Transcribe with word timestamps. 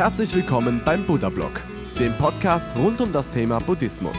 Herzlich 0.00 0.34
willkommen 0.34 0.80
beim 0.82 1.04
Buddha 1.04 1.28
Blog, 1.28 1.60
dem 1.98 2.14
Podcast 2.14 2.74
rund 2.74 3.02
um 3.02 3.12
das 3.12 3.30
Thema 3.30 3.58
Buddhismus. 3.58 4.16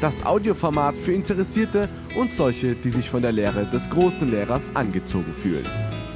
Das 0.00 0.24
Audioformat 0.24 0.94
für 0.94 1.12
Interessierte 1.12 1.90
und 2.18 2.32
solche, 2.32 2.74
die 2.74 2.88
sich 2.88 3.10
von 3.10 3.20
der 3.20 3.32
Lehre 3.32 3.66
des 3.66 3.90
großen 3.90 4.30
Lehrers 4.30 4.70
angezogen 4.72 5.34
fühlen. 5.34 5.66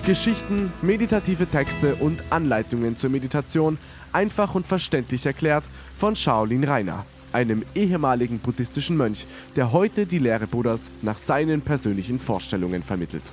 Geschichten, 0.06 0.72
meditative 0.80 1.46
Texte 1.46 1.94
und 1.96 2.22
Anleitungen 2.30 2.96
zur 2.96 3.10
Meditation 3.10 3.76
einfach 4.14 4.54
und 4.54 4.66
verständlich 4.66 5.26
erklärt 5.26 5.64
von 5.98 6.16
Shaolin 6.16 6.64
Rainer, 6.64 7.04
einem 7.34 7.64
ehemaligen 7.74 8.38
buddhistischen 8.38 8.96
Mönch, 8.96 9.26
der 9.56 9.72
heute 9.72 10.06
die 10.06 10.20
Lehre 10.20 10.46
Buddhas 10.46 10.90
nach 11.02 11.18
seinen 11.18 11.60
persönlichen 11.60 12.18
Vorstellungen 12.18 12.82
vermittelt. 12.82 13.24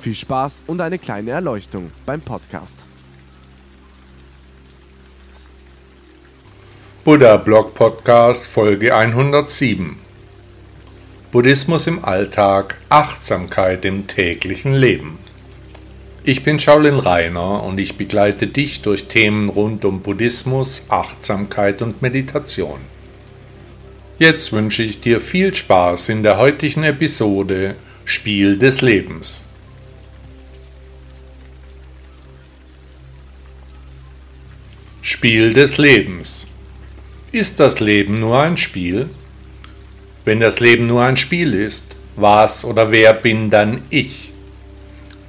Viel 0.00 0.14
Spaß 0.14 0.62
und 0.66 0.80
eine 0.80 0.98
kleine 0.98 1.32
Erleuchtung 1.32 1.90
beim 2.06 2.22
Podcast. 2.22 2.86
Buddha 7.04 7.36
Blog 7.36 7.74
Podcast 7.74 8.46
Folge 8.46 8.96
107 8.96 9.96
Buddhismus 11.32 11.86
im 11.86 12.02
Alltag, 12.02 12.80
Achtsamkeit 12.88 13.84
im 13.84 14.06
täglichen 14.06 14.72
Leben. 14.72 15.18
Ich 16.22 16.42
bin 16.44 16.58
Shaolin 16.58 16.98
Rainer 16.98 17.62
und 17.62 17.78
ich 17.78 17.98
begleite 17.98 18.46
dich 18.46 18.80
durch 18.80 19.04
Themen 19.04 19.50
rund 19.50 19.84
um 19.84 20.00
Buddhismus, 20.00 20.84
Achtsamkeit 20.88 21.82
und 21.82 22.00
Meditation. 22.00 22.80
Jetzt 24.18 24.54
wünsche 24.54 24.82
ich 24.82 24.98
dir 25.00 25.20
viel 25.20 25.52
Spaß 25.52 26.08
in 26.08 26.22
der 26.22 26.38
heutigen 26.38 26.84
Episode 26.84 27.74
Spiel 28.06 28.56
des 28.56 28.80
Lebens. 28.80 29.44
Spiel 35.02 35.52
des 35.52 35.76
Lebens 35.76 36.46
ist 37.34 37.58
das 37.58 37.80
Leben 37.80 38.14
nur 38.14 38.40
ein 38.40 38.56
Spiel? 38.56 39.10
Wenn 40.24 40.38
das 40.38 40.60
Leben 40.60 40.86
nur 40.86 41.02
ein 41.02 41.16
Spiel 41.16 41.52
ist, 41.52 41.96
was 42.14 42.64
oder 42.64 42.92
wer 42.92 43.12
bin 43.12 43.50
dann 43.50 43.82
ich? 43.90 44.32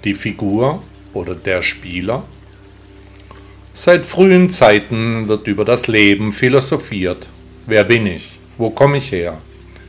Die 0.04 0.14
Figur 0.14 0.84
oder 1.14 1.34
der 1.34 1.64
Spieler? 1.64 2.24
Seit 3.74 4.06
frühen 4.06 4.52
Zeiten 4.52 5.28
wird 5.28 5.48
über 5.48 5.66
das 5.66 5.88
Leben 5.88 6.32
philosophiert. 6.32 7.28
Wer 7.66 7.84
bin 7.84 8.06
ich? 8.06 8.40
Wo 8.60 8.70
komme 8.70 8.98
ich 8.98 9.12
her? 9.12 9.42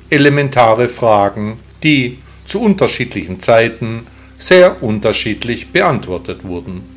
Elementare 0.09 0.89
Fragen, 0.89 1.59
die 1.83 2.19
zu 2.47 2.63
unterschiedlichen 2.63 3.41
Zeiten 3.41 4.07
sehr 4.39 4.83
unterschiedlich 4.83 5.69
beantwortet 5.69 6.45
wurden. 6.45 6.96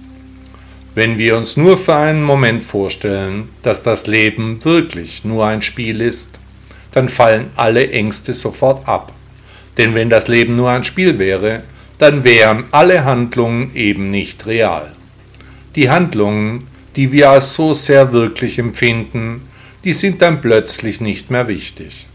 Wenn 1.00 1.18
wir 1.18 1.38
uns 1.38 1.56
nur 1.56 1.78
für 1.78 1.96
einen 1.96 2.24
Moment 2.24 2.62
vorstellen, 2.62 3.48
dass 3.64 3.84
das 3.84 4.06
Leben 4.06 4.62
wirklich 4.66 5.24
nur 5.24 5.46
ein 5.46 5.62
Spiel 5.62 6.02
ist, 6.02 6.42
dann 6.92 7.08
fallen 7.08 7.52
alle 7.56 7.90
Ängste 7.90 8.34
sofort 8.34 8.86
ab. 8.86 9.14
Denn 9.78 9.96
wenn 9.96 10.10
das 10.10 10.28
Leben 10.28 10.58
nur 10.58 10.70
ein 10.70 10.84
Spiel 10.84 11.18
wäre, 11.18 11.64
dann 12.00 12.26
wären 12.26 12.66
alle 12.72 13.06
Handlungen 13.06 13.74
eben 13.76 14.12
nicht 14.12 14.46
real. 14.46 14.94
Die 15.78 15.90
Handlungen, 15.90 16.68
die 16.98 17.14
wir 17.14 17.30
als 17.30 17.54
so 17.54 17.74
sehr 17.74 18.12
wirklich 18.12 18.60
empfinden, 18.60 19.48
die 19.86 19.94
sind 19.94 20.22
dann 20.22 20.42
plötzlich 20.42 21.00
nicht 21.00 21.32
mehr 21.32 21.48
wichtig. 21.48 22.08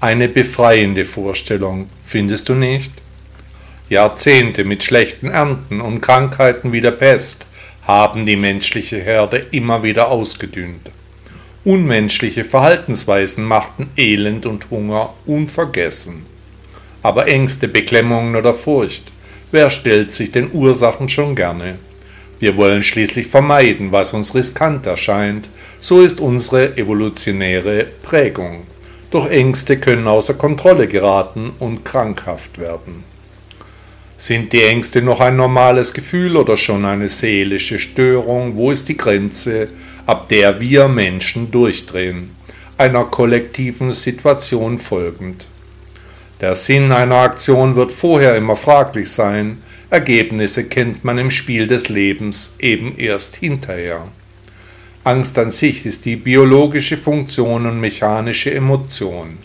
Eine 0.00 0.28
befreiende 0.28 1.04
Vorstellung, 1.04 1.88
findest 2.04 2.48
du 2.48 2.54
nicht? 2.54 2.90
Jahrzehnte 3.88 4.64
mit 4.64 4.82
schlechten 4.82 5.28
Ernten 5.28 5.80
und 5.80 6.00
Krankheiten 6.00 6.72
wie 6.72 6.80
der 6.80 6.90
Pest 6.90 7.46
haben 7.82 8.26
die 8.26 8.36
menschliche 8.36 8.98
Herde 8.98 9.46
immer 9.50 9.82
wieder 9.82 10.08
ausgedünnt. 10.08 10.90
Unmenschliche 11.64 12.44
Verhaltensweisen 12.44 13.44
machten 13.44 13.90
Elend 13.96 14.46
und 14.46 14.70
Hunger 14.70 15.14
unvergessen. 15.26 16.26
Aber 17.02 17.28
Ängste, 17.28 17.68
Beklemmungen 17.68 18.36
oder 18.36 18.54
Furcht, 18.54 19.12
wer 19.50 19.70
stellt 19.70 20.12
sich 20.12 20.32
den 20.32 20.52
Ursachen 20.52 21.08
schon 21.08 21.36
gerne? 21.36 21.78
Wir 22.38 22.56
wollen 22.56 22.82
schließlich 22.82 23.26
vermeiden, 23.26 23.92
was 23.92 24.14
uns 24.14 24.34
riskant 24.34 24.86
erscheint, 24.86 25.50
so 25.78 26.00
ist 26.00 26.20
unsere 26.20 26.78
evolutionäre 26.78 27.86
Prägung. 28.02 28.66
Doch 29.10 29.28
Ängste 29.28 29.78
können 29.78 30.06
außer 30.06 30.34
Kontrolle 30.34 30.88
geraten 30.88 31.52
und 31.58 31.84
krankhaft 31.84 32.58
werden. 32.58 33.09
Sind 34.20 34.52
die 34.52 34.62
Ängste 34.64 35.00
noch 35.00 35.20
ein 35.20 35.36
normales 35.36 35.94
Gefühl 35.94 36.36
oder 36.36 36.58
schon 36.58 36.84
eine 36.84 37.08
seelische 37.08 37.78
Störung? 37.78 38.54
Wo 38.54 38.70
ist 38.70 38.86
die 38.90 38.96
Grenze, 38.98 39.68
ab 40.04 40.28
der 40.28 40.60
wir 40.60 40.88
Menschen 40.88 41.50
durchdrehen, 41.50 42.28
einer 42.76 43.04
kollektiven 43.04 43.92
Situation 43.92 44.78
folgend? 44.78 45.48
Der 46.38 46.54
Sinn 46.54 46.92
einer 46.92 47.14
Aktion 47.14 47.76
wird 47.76 47.92
vorher 47.92 48.36
immer 48.36 48.56
fraglich 48.56 49.10
sein, 49.10 49.62
Ergebnisse 49.88 50.64
kennt 50.64 51.02
man 51.02 51.16
im 51.16 51.30
Spiel 51.30 51.66
des 51.66 51.88
Lebens 51.88 52.56
eben 52.58 52.98
erst 52.98 53.36
hinterher. 53.36 54.06
Angst 55.02 55.38
an 55.38 55.50
sich 55.50 55.86
ist 55.86 56.04
die 56.04 56.16
biologische 56.16 56.98
Funktion 56.98 57.64
und 57.64 57.80
mechanische 57.80 58.52
Emotion. 58.52 59.38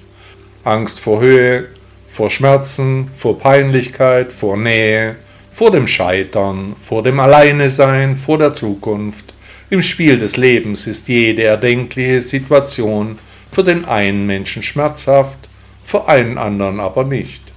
Angst 0.66 1.00
vor 1.00 1.22
Höhe, 1.22 1.70
vor 2.16 2.30
Schmerzen, 2.30 3.10
vor 3.14 3.38
Peinlichkeit, 3.38 4.32
vor 4.32 4.56
Nähe, 4.56 5.18
vor 5.52 5.72
dem 5.72 5.86
Scheitern, 5.86 6.74
vor 6.82 7.04
dem 7.04 7.20
Alleinesein, 7.20 8.16
vor 8.16 8.38
der 8.38 8.54
Zukunft. 8.54 9.34
Im 9.70 9.82
Spiel 9.82 10.18
des 10.18 10.38
Lebens 10.38 10.88
ist 10.88 11.10
jede 11.10 11.44
erdenkliche 11.44 12.22
Situation 12.22 13.20
für 13.52 13.66
den 13.66 13.84
einen 13.84 14.26
Menschen 14.26 14.64
schmerzhaft, 14.64 15.40
für 15.84 16.08
einen 16.08 16.38
anderen 16.38 16.80
aber 16.80 17.04
nicht. 17.04 17.52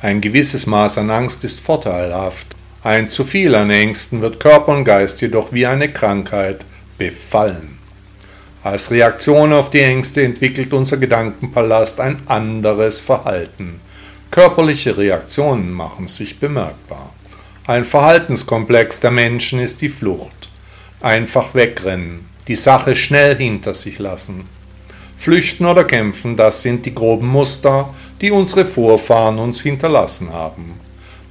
Ein 0.00 0.22
gewisses 0.22 0.66
Maß 0.66 0.96
an 0.96 1.10
Angst 1.10 1.44
ist 1.44 1.60
vorteilhaft, 1.60 2.56
ein 2.82 3.10
zu 3.10 3.24
viel 3.24 3.54
an 3.54 3.68
Ängsten 3.68 4.22
wird 4.22 4.40
Körper 4.40 4.72
und 4.72 4.84
Geist 4.84 5.20
jedoch 5.20 5.52
wie 5.52 5.66
eine 5.66 5.92
Krankheit 5.92 6.64
befallen. 6.96 7.76
Als 8.62 8.90
Reaktion 8.90 9.52
auf 9.52 9.68
die 9.68 9.82
Ängste 9.82 10.22
entwickelt 10.22 10.72
unser 10.72 10.96
Gedankenpalast 10.96 12.00
ein 12.00 12.16
anderes 12.26 13.02
Verhalten, 13.02 13.80
Körperliche 14.30 14.98
Reaktionen 14.98 15.72
machen 15.72 16.06
sich 16.06 16.38
bemerkbar. 16.38 17.14
Ein 17.66 17.84
Verhaltenskomplex 17.84 19.00
der 19.00 19.10
Menschen 19.10 19.58
ist 19.58 19.80
die 19.80 19.88
Flucht. 19.88 20.50
Einfach 21.00 21.54
wegrennen, 21.54 22.28
die 22.46 22.56
Sache 22.56 22.94
schnell 22.94 23.36
hinter 23.36 23.74
sich 23.74 23.98
lassen. 23.98 24.44
Flüchten 25.16 25.66
oder 25.66 25.84
kämpfen, 25.84 26.36
das 26.36 26.62
sind 26.62 26.86
die 26.86 26.94
groben 26.94 27.26
Muster, 27.26 27.92
die 28.20 28.30
unsere 28.30 28.64
Vorfahren 28.64 29.38
uns 29.38 29.62
hinterlassen 29.62 30.32
haben. 30.32 30.78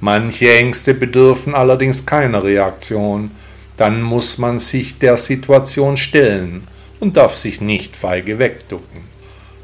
Manche 0.00 0.54
Ängste 0.54 0.92
bedürfen 0.92 1.54
allerdings 1.54 2.04
keiner 2.04 2.44
Reaktion, 2.44 3.30
dann 3.76 4.02
muss 4.02 4.38
man 4.38 4.58
sich 4.58 4.98
der 4.98 5.16
Situation 5.16 5.96
stellen 5.96 6.64
und 7.00 7.16
darf 7.16 7.34
sich 7.34 7.60
nicht 7.60 7.96
feige 7.96 8.38
wegducken. 8.38 9.07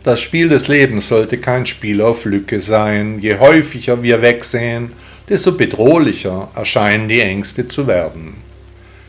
Das 0.04 0.20
Spiel 0.20 0.50
des 0.50 0.68
Lebens 0.68 1.08
sollte 1.08 1.38
kein 1.38 1.64
Spiel 1.64 2.02
auf 2.02 2.26
Lücke 2.26 2.60
sein. 2.60 3.20
Je 3.20 3.38
häufiger 3.38 4.02
wir 4.02 4.20
wegsehen, 4.20 4.92
desto 5.30 5.52
bedrohlicher 5.52 6.50
erscheinen 6.54 7.08
die 7.08 7.20
Ängste 7.20 7.66
zu 7.66 7.86
werden. 7.86 8.34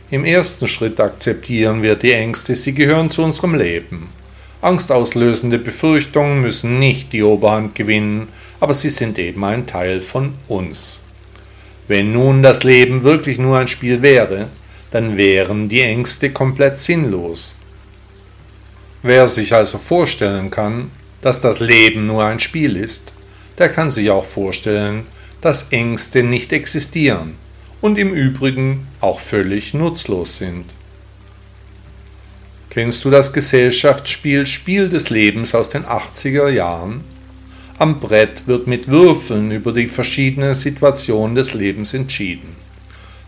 Im 0.10 0.24
ersten 0.24 0.70
Schritt 0.70 1.02
akzeptieren 1.02 1.84
wir 1.84 1.98
die 1.98 2.14
Ängste, 2.14 2.56
sie 2.56 2.74
gehören 2.74 3.10
zu 3.10 3.24
unserem 3.24 3.56
Leben. 3.56 4.08
Angstauslösende 4.62 5.60
Befürchtungen 5.60 6.40
müssen 6.40 6.80
nicht 6.80 7.12
die 7.12 7.24
Oberhand 7.24 7.76
gewinnen, 7.76 8.30
aber 8.62 8.74
sie 8.74 8.88
sind 8.90 9.20
eben 9.20 9.44
ein 9.44 9.68
Teil 9.68 10.00
von 10.00 10.36
uns. 10.48 11.04
Wenn 11.90 12.14
nun 12.14 12.42
das 12.42 12.64
Leben 12.64 13.04
wirklich 13.04 13.38
nur 13.38 13.58
ein 13.58 13.68
Spiel 13.68 14.02
wäre, 14.02 14.48
dann 14.92 15.18
wären 15.18 15.68
die 15.68 15.82
Ängste 15.82 16.32
komplett 16.32 16.78
sinnlos. 16.78 17.58
Wer 19.08 19.28
sich 19.28 19.54
also 19.54 19.78
vorstellen 19.78 20.50
kann, 20.50 20.90
dass 21.22 21.40
das 21.40 21.60
Leben 21.60 22.08
nur 22.08 22.24
ein 22.26 22.40
Spiel 22.40 22.76
ist, 22.76 23.14
der 23.60 23.70
kann 23.70 23.92
sich 23.92 24.10
auch 24.10 24.26
vorstellen, 24.26 25.06
dass 25.42 25.68
Ängste 25.70 26.24
nicht 26.24 26.52
existieren 26.52 27.36
und 27.82 28.00
im 28.00 28.16
Übrigen 28.16 28.88
auch 29.02 29.20
völlig 29.20 29.76
nutzlos 29.76 30.40
sind. 30.40 30.74
Kennst 32.72 33.06
du 33.06 33.12
das 33.12 33.32
Gesellschaftsspiel 33.32 34.48
Spiel 34.48 34.90
des 34.90 35.12
Lebens 35.12 35.54
aus 35.54 35.70
den 35.70 35.86
80er 35.86 36.50
Jahren? 36.50 37.04
Am 37.78 38.00
Brett 38.00 38.48
wird 38.48 38.66
mit 38.66 38.88
Würfeln 38.88 39.52
über 39.52 39.72
die 39.72 39.88
verschiedenen 39.88 40.56
Situationen 40.56 41.36
des 41.36 41.54
Lebens 41.54 41.94
entschieden. 41.94 42.56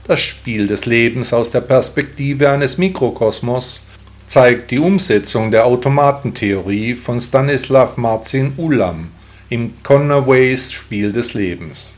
Das 0.05 0.21
Spiel 0.21 0.65
des 0.65 0.87
Lebens 0.87 1.33
aus 1.33 1.51
der 1.51 1.61
Perspektive 1.61 2.49
eines 2.49 2.79
Mikrokosmos 2.79 3.85
zeigt 4.27 4.71
die 4.71 4.79
Umsetzung 4.79 5.51
der 5.51 5.65
Automatentheorie 5.65 6.95
von 6.95 7.21
Stanislav 7.21 7.95
Marcin 7.95 8.53
Ulam 8.57 9.07
im 9.49 9.73
Conways 9.83 10.73
Spiel 10.73 11.13
des 11.13 11.33
Lebens. 11.33 11.95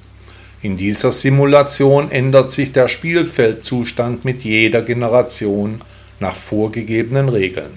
In 0.62 0.78
dieser 0.78 1.12
Simulation 1.12 2.12
ändert 2.12 2.52
sich 2.52 2.72
der 2.72 2.88
Spielfeldzustand 2.88 4.26
mit 4.26 4.44
jeder 4.44 4.84
Generation 4.84 5.82
nach 6.20 6.36
vorgegebenen 6.36 7.30
Regeln. 7.30 7.72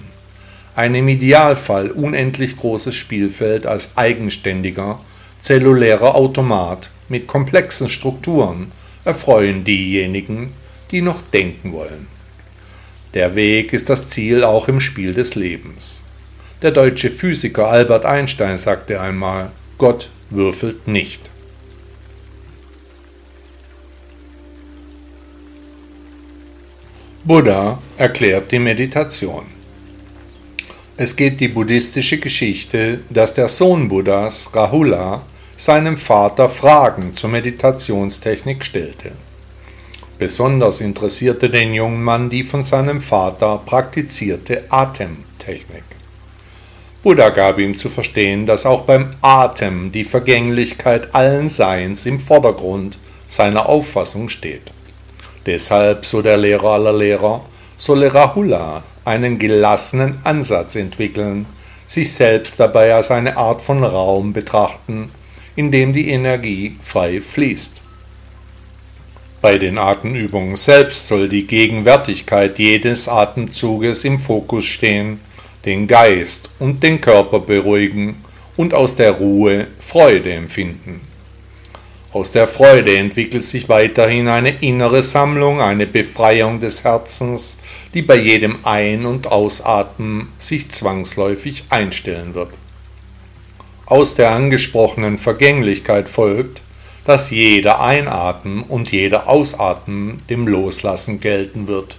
Ein 0.77 0.97
im 0.97 1.09
Idealfall 1.09 1.91
unendlich 1.91 2.57
großes 2.57 2.95
Spielfeld 2.95 3.65
als 3.67 3.97
eigenständiger, 3.97 5.01
zellulärer 5.39 6.15
Automat 6.15 6.91
mit 7.09 7.27
komplexen 7.27 7.89
Strukturen 7.89 8.71
erfreuen 9.05 9.65
diejenigen, 9.65 10.53
die 10.91 11.01
noch 11.01 11.23
denken 11.23 11.73
wollen. 11.73 12.07
Der 13.15 13.35
Weg 13.35 13.73
ist 13.73 13.91
das 13.91 14.09
Ziel 14.09 14.43
auch 14.43 14.69
im 14.69 14.81
Spiel 14.81 15.13
des 15.13 15.35
Lebens. 15.35 16.05
Der 16.63 16.71
deutsche 16.71 17.11
Physiker 17.11 17.69
Albert 17.69 18.07
Einstein 18.07 18.57
sagte 18.57 19.01
einmal, 19.01 19.51
Gott 19.77 20.11
würfelt 20.31 20.89
nicht. 20.89 21.31
Buddha 27.25 27.81
erklärt 27.99 28.51
die 28.51 28.59
Meditation. 28.59 29.45
Es 30.97 31.15
geht 31.15 31.41
die 31.41 31.49
buddhistische 31.49 32.19
Geschichte, 32.19 33.01
dass 33.11 33.35
der 33.35 33.49
Sohn 33.49 33.89
Buddhas, 33.89 34.55
Rahula, 34.55 35.23
seinem 35.57 35.97
Vater 35.97 36.49
Fragen 36.49 37.15
zur 37.15 37.31
Meditationstechnik 37.31 38.65
stellte. 38.65 39.13
Besonders 40.23 40.81
interessierte 40.81 41.51
den 41.51 41.75
jungen 41.75 42.01
Mann 42.01 42.31
die 42.31 42.45
von 42.45 42.63
seinem 42.63 43.01
Vater 43.01 43.61
praktizierte 43.67 44.63
Atemtechnik. 44.69 45.83
Buddha 47.03 47.31
gab 47.31 47.59
ihm 47.59 47.77
zu 47.77 47.89
verstehen, 47.89 48.47
dass 48.47 48.65
auch 48.65 48.83
beim 48.83 49.11
Atem 49.21 49.91
die 49.91 50.05
Vergänglichkeit 50.05 51.13
allen 51.13 51.49
Seins 51.49 52.07
im 52.07 52.21
Vordergrund 52.21 53.01
seiner 53.27 53.69
Auffassung 53.69 54.29
steht. 54.29 54.73
Deshalb, 55.45 56.07
so 56.07 56.23
der 56.23 56.37
Lehrer 56.37 56.75
aller 56.75 56.93
Lehrer, 56.93 57.45
solle 57.77 58.15
Rahula 58.15 58.85
einen 59.05 59.41
gelassenen 59.41 60.21
Ansatz 60.23 60.77
entwickeln, 60.77 61.47
sich 61.89 62.15
selbst 62.15 62.61
dabei 62.61 62.95
als 62.95 63.11
eine 63.11 63.37
Art 63.37 63.61
von 63.61 63.83
Raum 63.83 64.33
betrachten, 64.33 65.11
in 65.57 65.73
dem 65.73 65.93
die 65.93 66.11
Energie 66.11 66.77
frei 66.81 67.21
fließt. 67.21 67.82
Bei 69.43 69.59
den 69.59 69.77
Atemübungen 69.77 70.55
selbst 70.55 71.09
soll 71.09 71.29
die 71.29 71.49
Gegenwärtigkeit 71.49 72.61
jedes 72.61 73.09
Atemzuges 73.09 74.05
im 74.05 74.21
Fokus 74.21 74.65
stehen, 74.65 75.19
den 75.65 75.89
Geist 75.89 76.51
und 76.61 76.85
den 76.85 77.01
Körper 77.01 77.41
beruhigen 77.41 78.23
und 78.57 78.73
aus 78.73 78.95
der 78.95 79.11
Ruhe 79.11 79.67
Freude 79.81 80.33
empfinden. 80.33 81.01
Aus 82.13 82.31
der 82.31 82.47
Freude 82.47 82.97
entwickelt 82.97 83.43
sich 83.43 83.69
weiterhin 83.69 84.29
eine 84.29 84.51
innere 84.61 85.03
Sammlung, 85.03 85.61
eine 85.61 85.89
Befreiung 85.89 86.61
des 86.61 86.85
Herzens, 86.85 87.59
die 87.95 88.03
bei 88.03 88.17
jedem 88.17 88.59
Ein- 88.63 89.07
und 89.07 89.27
Ausatmen 89.27 90.29
sich 90.39 90.69
zwangsläufig 90.69 91.65
einstellen 91.69 92.35
wird. 92.35 92.51
Aus 93.87 94.15
der 94.15 94.31
angesprochenen 94.31 95.19
Vergänglichkeit 95.19 96.09
folgt, 96.09 96.63
dass 97.05 97.31
jeder 97.31 97.81
Einatmen 97.81 98.63
und 98.63 98.93
jeder 98.93 99.29
Ausatmen 99.29 100.19
dem 100.31 100.47
Loslassen 100.47 101.21
gelten 101.21 101.67
wird, 101.67 101.99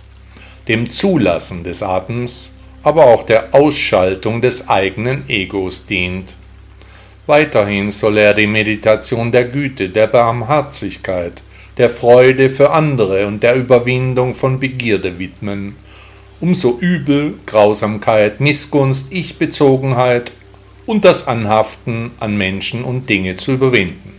dem 0.68 0.90
Zulassen 0.90 1.64
des 1.64 1.84
Atems, 1.84 2.54
aber 2.84 3.06
auch 3.06 3.24
der 3.24 3.54
Ausschaltung 3.54 4.42
des 4.42 4.70
eigenen 4.70 5.28
Egos 5.30 5.86
dient. 5.86 6.36
Weiterhin 7.26 7.90
soll 7.90 8.18
er 8.18 8.34
die 8.34 8.48
Meditation 8.48 9.32
der 9.32 9.46
Güte, 9.46 9.90
der 9.90 10.08
Barmherzigkeit, 10.08 11.44
der 11.78 11.90
Freude 11.90 12.50
für 12.50 12.72
andere 12.72 13.28
und 13.28 13.42
der 13.44 13.56
Überwindung 13.56 14.36
von 14.36 14.60
Begierde 14.60 15.18
widmen, 15.20 15.76
um 16.40 16.54
so 16.54 16.78
Übel, 16.80 17.36
Grausamkeit, 17.46 18.42
Missgunst, 18.42 19.08
Ich-Bezogenheit 19.12 20.32
und 20.86 21.06
das 21.06 21.28
Anhaften 21.28 22.12
an 22.20 22.38
Menschen 22.38 22.84
und 22.84 23.10
Dinge 23.10 23.38
zu 23.38 23.54
überwinden. 23.54 24.13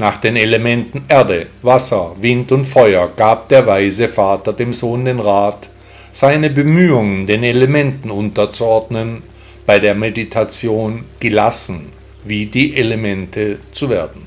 Nach 0.00 0.16
den 0.16 0.36
Elementen 0.36 1.02
Erde, 1.08 1.48
Wasser, 1.60 2.16
Wind 2.18 2.52
und 2.52 2.64
Feuer 2.64 3.12
gab 3.14 3.50
der 3.50 3.66
weise 3.66 4.08
Vater 4.08 4.54
dem 4.54 4.72
Sohn 4.72 5.04
den 5.04 5.20
Rat, 5.20 5.68
seine 6.10 6.48
Bemühungen 6.48 7.26
den 7.26 7.42
Elementen 7.44 8.10
unterzuordnen, 8.10 9.22
bei 9.66 9.78
der 9.78 9.94
Meditation 9.94 11.04
gelassen 11.20 11.92
wie 12.24 12.46
die 12.46 12.76
Elemente 12.76 13.58
zu 13.72 13.90
werden. 13.90 14.26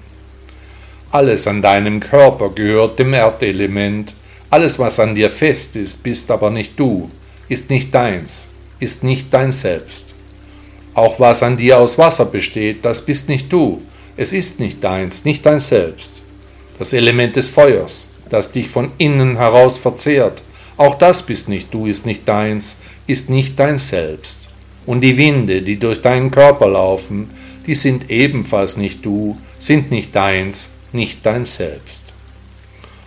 Alles 1.09 1.47
an 1.47 1.63
deinem 1.63 1.99
Körper 1.99 2.51
gehört 2.51 2.99
dem 2.99 3.15
Erdelement, 3.15 4.15
alles 4.51 4.77
was 4.77 4.99
an 4.99 5.15
dir 5.15 5.31
fest 5.31 5.75
ist, 5.75 6.03
bist 6.03 6.29
aber 6.29 6.51
nicht 6.51 6.79
du, 6.79 7.09
ist 7.49 7.71
nicht 7.71 7.91
deins, 7.95 8.51
ist 8.79 9.03
nicht 9.03 9.33
dein 9.33 9.51
Selbst. 9.51 10.13
Auch 10.93 11.19
was 11.19 11.41
an 11.41 11.57
dir 11.57 11.79
aus 11.79 11.97
Wasser 11.97 12.25
besteht, 12.25 12.85
das 12.85 13.03
bist 13.03 13.27
nicht 13.27 13.51
du, 13.51 13.81
es 14.15 14.33
ist 14.33 14.59
nicht 14.59 14.83
deins, 14.83 15.25
nicht 15.25 15.45
dein 15.45 15.59
Selbst. 15.59 16.23
Das 16.77 16.93
Element 16.93 17.35
des 17.35 17.49
Feuers, 17.49 18.09
das 18.29 18.51
dich 18.51 18.67
von 18.67 18.91
innen 18.97 19.37
heraus 19.37 19.77
verzehrt, 19.77 20.43
auch 20.77 20.95
das 20.95 21.23
bist 21.23 21.49
nicht 21.49 21.73
du, 21.73 21.85
ist 21.85 22.05
nicht 22.05 22.27
deins, 22.27 22.77
ist 23.07 23.29
nicht 23.29 23.59
dein 23.59 23.77
Selbst. 23.77 24.49
Und 24.85 25.01
die 25.01 25.17
Winde, 25.17 25.61
die 25.61 25.79
durch 25.79 26.01
deinen 26.01 26.31
Körper 26.31 26.67
laufen, 26.67 27.29
die 27.65 27.75
sind 27.75 28.11
ebenfalls 28.11 28.77
nicht 28.77 29.05
du, 29.05 29.37
sind 29.57 29.91
nicht 29.91 30.15
deins, 30.15 30.71
nicht 30.91 31.25
dein 31.25 31.45
Selbst. 31.45 32.13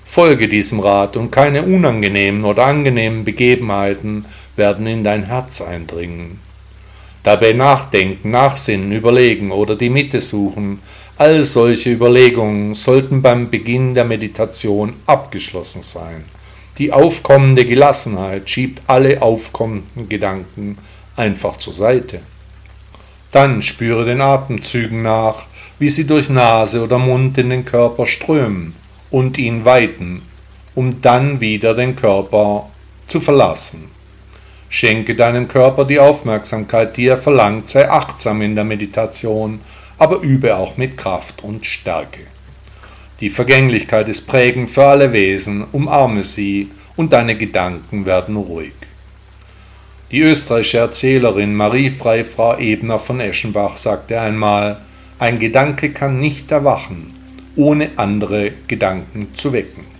Folge 0.04 0.48
diesem 0.48 0.80
Rat 0.80 1.16
und 1.16 1.30
keine 1.30 1.64
unangenehmen 1.64 2.44
oder 2.44 2.64
angenehmen 2.64 3.24
Begebenheiten 3.24 4.24
werden 4.56 4.86
in 4.86 5.04
dein 5.04 5.24
Herz 5.24 5.60
eindringen. 5.60 6.45
Dabei 7.26 7.54
nachdenken, 7.54 8.30
nachsinnen, 8.30 8.92
überlegen 8.92 9.50
oder 9.50 9.74
die 9.74 9.90
Mitte 9.90 10.20
suchen, 10.20 10.80
all 11.18 11.42
solche 11.42 11.90
Überlegungen 11.90 12.76
sollten 12.76 13.20
beim 13.20 13.50
Beginn 13.50 13.96
der 13.96 14.04
Meditation 14.04 14.92
abgeschlossen 15.06 15.82
sein. 15.82 16.24
Die 16.78 16.92
aufkommende 16.92 17.64
Gelassenheit 17.64 18.48
schiebt 18.48 18.80
alle 18.86 19.20
aufkommenden 19.22 20.08
Gedanken 20.08 20.78
einfach 21.16 21.58
zur 21.58 21.72
Seite. 21.72 22.20
Dann 23.32 23.60
spüre 23.60 24.04
den 24.04 24.20
Atemzügen 24.20 25.02
nach, 25.02 25.46
wie 25.80 25.88
sie 25.88 26.06
durch 26.06 26.30
Nase 26.30 26.80
oder 26.80 26.98
Mund 26.98 27.38
in 27.38 27.50
den 27.50 27.64
Körper 27.64 28.06
strömen 28.06 28.72
und 29.10 29.36
ihn 29.36 29.64
weiten, 29.64 30.22
um 30.76 31.02
dann 31.02 31.40
wieder 31.40 31.74
den 31.74 31.96
Körper 31.96 32.70
zu 33.08 33.20
verlassen. 33.20 33.95
Schenke 34.68 35.14
deinem 35.14 35.48
Körper 35.48 35.84
die 35.84 36.00
Aufmerksamkeit, 36.00 36.96
die 36.96 37.06
er 37.06 37.18
verlangt, 37.18 37.68
sei 37.68 37.88
achtsam 37.88 38.42
in 38.42 38.54
der 38.54 38.64
Meditation, 38.64 39.60
aber 39.98 40.20
übe 40.20 40.56
auch 40.56 40.76
mit 40.76 40.96
Kraft 40.96 41.42
und 41.44 41.64
Stärke. 41.64 42.20
Die 43.20 43.30
Vergänglichkeit 43.30 44.08
ist 44.08 44.26
prägend 44.26 44.70
für 44.70 44.84
alle 44.84 45.12
Wesen, 45.12 45.64
umarme 45.72 46.22
sie 46.22 46.70
und 46.96 47.12
deine 47.12 47.36
Gedanken 47.36 48.04
werden 48.04 48.36
ruhig. 48.36 48.74
Die 50.10 50.20
österreichische 50.20 50.78
Erzählerin 50.78 51.54
Marie 51.54 51.90
Freifrau 51.90 52.58
Ebner 52.58 52.98
von 52.98 53.20
Eschenbach 53.20 53.76
sagte 53.76 54.20
einmal, 54.20 54.82
ein 55.18 55.38
Gedanke 55.38 55.90
kann 55.90 56.20
nicht 56.20 56.52
erwachen, 56.52 57.14
ohne 57.56 57.90
andere 57.96 58.52
Gedanken 58.68 59.34
zu 59.34 59.52
wecken. 59.52 59.95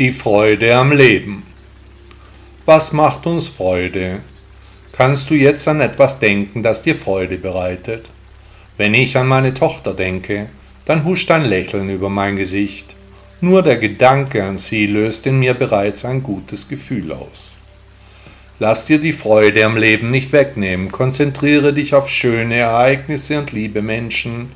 Die 0.00 0.12
Freude 0.12 0.74
am 0.76 0.92
Leben. 0.92 1.42
Was 2.64 2.94
macht 2.94 3.26
uns 3.26 3.48
Freude? 3.48 4.20
Kannst 4.92 5.28
du 5.28 5.34
jetzt 5.34 5.68
an 5.68 5.82
etwas 5.82 6.18
denken, 6.18 6.62
das 6.62 6.80
dir 6.80 6.94
Freude 6.94 7.36
bereitet? 7.36 8.08
Wenn 8.78 8.94
ich 8.94 9.18
an 9.18 9.26
meine 9.26 9.52
Tochter 9.52 9.92
denke, 9.92 10.46
dann 10.86 11.04
huscht 11.04 11.30
ein 11.30 11.44
Lächeln 11.44 11.90
über 11.90 12.08
mein 12.08 12.36
Gesicht. 12.36 12.96
Nur 13.42 13.62
der 13.62 13.76
Gedanke 13.76 14.42
an 14.42 14.56
sie 14.56 14.86
löst 14.86 15.26
in 15.26 15.38
mir 15.38 15.52
bereits 15.52 16.06
ein 16.06 16.22
gutes 16.22 16.66
Gefühl 16.66 17.12
aus. 17.12 17.58
Lass 18.58 18.86
dir 18.86 19.00
die 19.00 19.12
Freude 19.12 19.66
am 19.66 19.76
Leben 19.76 20.10
nicht 20.10 20.32
wegnehmen, 20.32 20.90
konzentriere 20.90 21.74
dich 21.74 21.94
auf 21.94 22.08
schöne 22.08 22.56
Ereignisse 22.56 23.38
und 23.38 23.52
liebe 23.52 23.82
Menschen, 23.82 24.50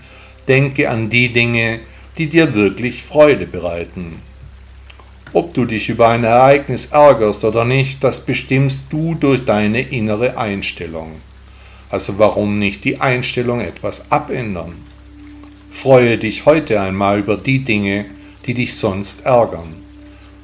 denke 0.49 0.89
an 0.89 1.11
die 1.11 1.35
Dinge, 1.35 1.81
die 2.17 2.29
dir 2.29 2.55
wirklich 2.55 3.03
Freude 3.03 3.47
bereiten. 3.47 4.23
Ob 5.35 5.53
du 5.53 5.65
dich 5.65 5.89
über 5.89 6.11
ein 6.11 6.23
Ereignis 6.23 6.87
ärgerst 6.87 7.45
oder 7.45 7.65
nicht, 7.65 8.05
das 8.05 8.25
bestimmst 8.25 8.85
du 8.91 9.17
durch 9.17 9.45
deine 9.45 9.81
innere 9.81 10.39
Einstellung. 10.39 11.17
Also 11.91 12.21
warum 12.21 12.55
nicht 12.55 12.85
die 12.85 13.01
Einstellung 13.01 13.61
etwas 13.61 14.13
abändern? 14.13 14.77
Freue 15.73 16.19
dich 16.19 16.47
heute 16.47 16.81
einmal 16.81 17.19
über 17.19 17.37
die 17.37 17.65
Dinge, 17.65 18.07
die 18.47 18.55
dich 18.55 18.77
sonst 18.77 19.27
ärgern. 19.27 19.75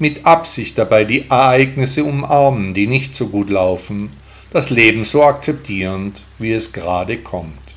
Mit 0.01 0.27
Absicht 0.27 0.77
dabei 0.77 1.05
die 1.05 1.31
Ereignisse 1.31 2.03
umarmen, 2.03 2.75
die 2.75 2.89
nicht 2.89 3.15
so 3.15 3.29
gut 3.29 3.49
laufen, 3.49 4.11
das 4.51 4.71
Leben 4.71 5.05
so 5.05 5.23
akzeptierend, 5.23 6.25
wie 6.41 6.51
es 6.51 6.73
gerade 6.73 7.19
kommt. 7.19 7.77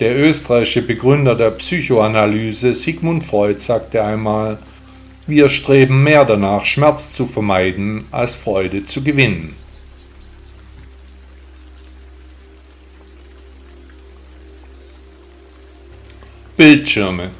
Der 0.00 0.18
österreichische 0.18 0.82
Begründer 0.82 1.34
der 1.34 1.52
Psychoanalyse 1.52 2.74
Sigmund 2.74 3.24
Freud 3.24 3.58
sagte 3.60 4.04
einmal, 4.04 4.58
wir 5.30 5.48
streben 5.48 6.02
mehr 6.02 6.24
danach, 6.24 6.64
Schmerz 6.64 7.12
zu 7.12 7.26
vermeiden, 7.26 8.06
als 8.10 8.34
Freude 8.34 8.84
zu 8.84 9.02
gewinnen. 9.02 9.56
Bildschirme. 16.56 17.30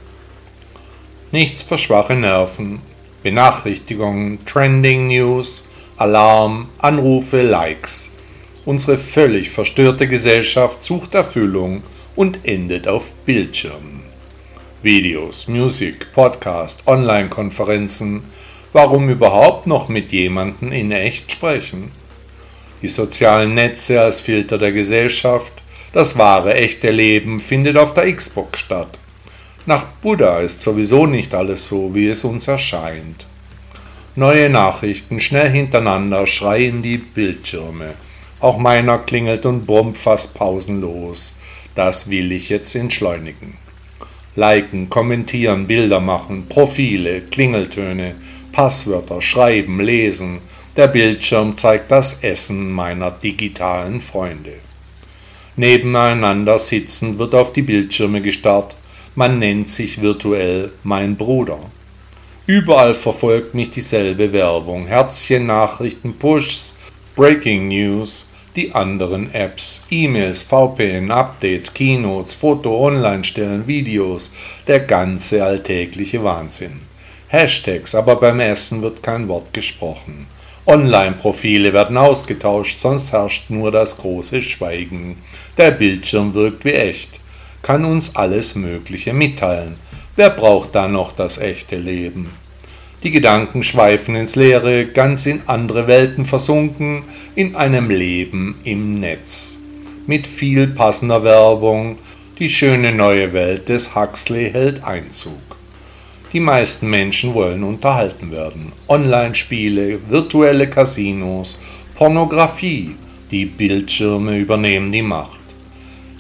Nichts 1.32 1.62
für 1.62 1.76
schwache 1.76 2.14
Nerven. 2.14 2.80
Benachrichtigungen, 3.22 4.42
Trending 4.46 5.08
News, 5.08 5.66
Alarm, 5.98 6.70
Anrufe, 6.78 7.42
Likes. 7.42 8.12
Unsere 8.64 8.96
völlig 8.96 9.50
verstörte 9.50 10.08
Gesellschaft 10.08 10.82
sucht 10.82 11.14
Erfüllung 11.14 11.82
und 12.16 12.40
endet 12.44 12.88
auf 12.88 13.12
Bildschirmen. 13.26 13.99
Videos, 14.82 15.46
Musik, 15.46 16.10
Podcast, 16.14 16.86
Online-Konferenzen. 16.86 18.22
Warum 18.72 19.10
überhaupt 19.10 19.66
noch 19.66 19.90
mit 19.90 20.10
jemandem 20.10 20.72
in 20.72 20.90
echt 20.90 21.30
sprechen? 21.30 21.90
Die 22.80 22.88
sozialen 22.88 23.52
Netze 23.52 24.00
als 24.00 24.22
Filter 24.22 24.56
der 24.56 24.72
Gesellschaft. 24.72 25.52
Das 25.92 26.16
wahre, 26.16 26.54
echte 26.54 26.90
Leben 26.90 27.40
findet 27.40 27.76
auf 27.76 27.92
der 27.92 28.10
Xbox 28.10 28.60
statt. 28.60 28.98
Nach 29.66 29.84
Buddha 29.84 30.38
ist 30.38 30.62
sowieso 30.62 31.04
nicht 31.04 31.34
alles 31.34 31.68
so, 31.68 31.94
wie 31.94 32.06
es 32.06 32.24
uns 32.24 32.48
erscheint. 32.48 33.26
Neue 34.16 34.48
Nachrichten 34.48 35.20
schnell 35.20 35.50
hintereinander 35.50 36.26
schreien 36.26 36.82
die 36.82 36.96
Bildschirme. 36.96 37.96
Auch 38.40 38.56
meiner 38.56 38.96
klingelt 38.96 39.44
und 39.44 39.66
brummt 39.66 39.98
fast 39.98 40.32
pausenlos. 40.32 41.34
Das 41.74 42.08
will 42.08 42.32
ich 42.32 42.48
jetzt 42.48 42.74
entschleunigen. 42.74 43.58
Liken, 44.36 44.88
kommentieren, 44.88 45.66
Bilder 45.66 46.00
machen, 46.00 46.46
Profile, 46.48 47.22
Klingeltöne, 47.22 48.14
Passwörter, 48.52 49.20
schreiben, 49.20 49.80
lesen. 49.80 50.38
Der 50.76 50.86
Bildschirm 50.86 51.56
zeigt 51.56 51.90
das 51.90 52.22
Essen 52.22 52.70
meiner 52.70 53.10
digitalen 53.10 54.00
Freunde. 54.00 54.54
Nebeneinander 55.56 56.58
sitzend 56.58 57.18
wird 57.18 57.34
auf 57.34 57.52
die 57.52 57.62
Bildschirme 57.62 58.22
gestarrt, 58.22 58.76
man 59.16 59.40
nennt 59.40 59.68
sich 59.68 60.00
virtuell 60.00 60.70
mein 60.84 61.16
Bruder. 61.16 61.58
Überall 62.46 62.94
verfolgt 62.94 63.54
mich 63.54 63.70
dieselbe 63.70 64.32
Werbung, 64.32 64.86
Herzchen, 64.86 65.46
Nachrichten, 65.46 66.14
Pushs, 66.14 66.76
Breaking 67.16 67.68
News, 67.68 68.29
die 68.56 68.74
anderen 68.74 69.32
Apps, 69.32 69.84
E-Mails, 69.90 70.42
VPN, 70.42 71.10
Updates, 71.10 71.72
Keynotes, 71.72 72.34
Foto, 72.34 72.86
Online-Stellen, 72.86 73.66
Videos, 73.66 74.32
der 74.66 74.80
ganze 74.80 75.44
alltägliche 75.44 76.22
Wahnsinn. 76.24 76.80
Hashtags, 77.28 77.94
aber 77.94 78.16
beim 78.16 78.40
Essen 78.40 78.82
wird 78.82 79.02
kein 79.02 79.28
Wort 79.28 79.52
gesprochen. 79.52 80.26
Online-Profile 80.66 81.72
werden 81.72 81.96
ausgetauscht, 81.96 82.78
sonst 82.78 83.12
herrscht 83.12 83.50
nur 83.50 83.70
das 83.70 83.96
große 83.96 84.42
Schweigen. 84.42 85.16
Der 85.56 85.70
Bildschirm 85.70 86.34
wirkt 86.34 86.64
wie 86.64 86.72
echt 86.72 87.20
kann 87.62 87.84
uns 87.84 88.16
alles 88.16 88.54
Mögliche 88.54 89.12
mitteilen. 89.12 89.76
Wer 90.16 90.30
braucht 90.30 90.74
da 90.74 90.88
noch 90.88 91.12
das 91.12 91.38
echte 91.38 91.76
Leben? 91.76 92.32
Die 93.02 93.10
Gedanken 93.10 93.62
schweifen 93.62 94.14
ins 94.14 94.36
Leere, 94.36 94.84
ganz 94.84 95.24
in 95.24 95.40
andere 95.46 95.86
Welten 95.86 96.26
versunken, 96.26 97.04
in 97.34 97.56
einem 97.56 97.88
Leben 97.88 98.56
im 98.62 99.00
Netz. 99.00 99.58
Mit 100.06 100.26
viel 100.26 100.68
passender 100.68 101.24
Werbung, 101.24 101.98
die 102.38 102.50
schöne 102.50 102.92
neue 102.92 103.32
Welt 103.32 103.70
des 103.70 103.94
Huxley 103.94 104.50
hält 104.50 104.84
Einzug. 104.84 105.40
Die 106.34 106.40
meisten 106.40 106.90
Menschen 106.90 107.32
wollen 107.32 107.64
unterhalten 107.64 108.30
werden. 108.30 108.72
Online-Spiele, 108.86 109.98
virtuelle 110.08 110.68
Casinos, 110.68 111.58
Pornografie, 111.94 112.96
die 113.30 113.46
Bildschirme 113.46 114.38
übernehmen 114.38 114.92
die 114.92 115.02
Macht. 115.02 115.40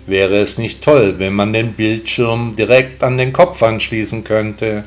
Wäre 0.06 0.38
es 0.38 0.56
nicht 0.56 0.82
toll, 0.82 1.16
wenn 1.18 1.34
man 1.34 1.52
den 1.52 1.74
Bildschirm 1.74 2.56
direkt 2.56 3.02
an 3.02 3.18
den 3.18 3.34
Kopf 3.34 3.62
anschließen 3.62 4.24
könnte? 4.24 4.84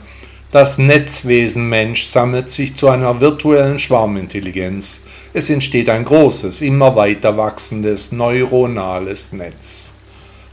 Das 0.54 0.78
Netzwesen 0.78 1.68
Mensch 1.68 2.04
sammelt 2.04 2.48
sich 2.48 2.76
zu 2.76 2.88
einer 2.88 3.20
virtuellen 3.20 3.80
Schwarmintelligenz. 3.80 5.04
Es 5.34 5.50
entsteht 5.50 5.90
ein 5.90 6.06
großes, 6.06 6.62
immer 6.62 6.96
weiter 6.96 7.38
wachsendes 7.38 8.12
neuronales 8.12 9.34
Netz. 9.34 9.96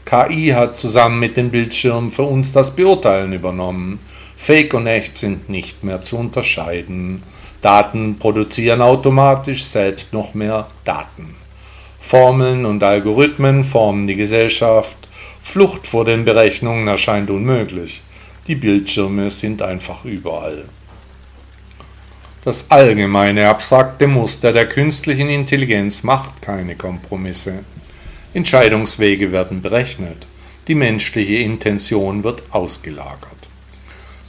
KI 0.03 0.53
hat 0.55 0.75
zusammen 0.75 1.19
mit 1.19 1.37
den 1.37 1.51
Bildschirmen 1.51 2.09
für 2.09 2.23
uns 2.23 2.51
das 2.51 2.75
Beurteilen 2.75 3.31
übernommen. 3.31 3.99
Fake 4.35 4.73
und 4.73 4.87
echt 4.87 5.17
sind 5.17 5.49
nicht 5.49 5.83
mehr 5.83 6.01
zu 6.01 6.17
unterscheiden. 6.17 7.21
Daten 7.61 8.17
produzieren 8.17 8.81
automatisch 8.81 9.65
selbst 9.65 10.13
noch 10.13 10.33
mehr 10.33 10.65
Daten. 10.83 11.35
Formeln 11.99 12.65
und 12.65 12.83
Algorithmen 12.83 13.63
formen 13.63 14.07
die 14.07 14.15
Gesellschaft. 14.15 14.97
Flucht 15.43 15.85
vor 15.85 16.05
den 16.05 16.25
Berechnungen 16.25 16.87
erscheint 16.87 17.29
unmöglich. 17.29 18.01
Die 18.47 18.55
Bildschirme 18.55 19.29
sind 19.29 19.61
einfach 19.61 20.03
überall. 20.03 20.65
Das 22.43 22.71
allgemeine 22.71 23.47
abstrakte 23.47 24.07
Muster 24.07 24.51
der 24.51 24.67
künstlichen 24.67 25.29
Intelligenz 25.29 26.01
macht 26.01 26.41
keine 26.41 26.75
Kompromisse. 26.75 27.59
Entscheidungswege 28.33 29.31
werden 29.31 29.61
berechnet, 29.61 30.25
die 30.67 30.73
menschliche 30.73 31.35
Intention 31.35 32.23
wird 32.23 32.41
ausgelagert. 32.49 33.49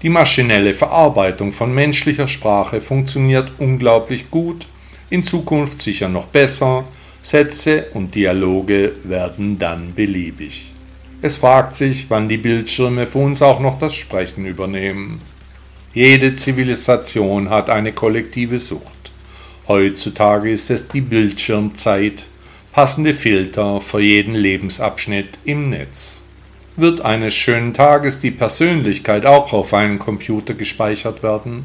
Die 0.02 0.10
maschinelle 0.10 0.74
Verarbeitung 0.74 1.52
von 1.52 1.72
menschlicher 1.72 2.28
Sprache 2.28 2.82
funktioniert 2.82 3.52
unglaublich 3.58 4.30
gut, 4.30 4.66
in 5.08 5.24
Zukunft 5.24 5.80
sicher 5.80 6.08
noch 6.08 6.26
besser, 6.26 6.84
Sätze 7.22 7.86
und 7.94 8.14
Dialoge 8.14 8.92
werden 9.04 9.58
dann 9.58 9.94
beliebig. 9.94 10.71
Es 11.24 11.36
fragt 11.36 11.76
sich, 11.76 12.06
wann 12.10 12.28
die 12.28 12.36
Bildschirme 12.36 13.06
für 13.06 13.20
uns 13.20 13.42
auch 13.42 13.60
noch 13.60 13.78
das 13.78 13.94
Sprechen 13.94 14.44
übernehmen. 14.44 15.20
Jede 15.94 16.34
Zivilisation 16.34 17.48
hat 17.48 17.70
eine 17.70 17.92
kollektive 17.92 18.58
Sucht. 18.58 19.12
Heutzutage 19.68 20.50
ist 20.50 20.68
es 20.68 20.88
die 20.88 21.00
Bildschirmzeit, 21.00 22.26
passende 22.72 23.14
Filter 23.14 23.80
für 23.80 24.00
jeden 24.00 24.34
Lebensabschnitt 24.34 25.38
im 25.44 25.70
Netz. 25.70 26.24
Wird 26.74 27.02
eines 27.02 27.34
schönen 27.34 27.72
Tages 27.72 28.18
die 28.18 28.32
Persönlichkeit 28.32 29.24
auch 29.24 29.52
auf 29.52 29.74
einen 29.74 30.00
Computer 30.00 30.54
gespeichert 30.54 31.22
werden? 31.22 31.62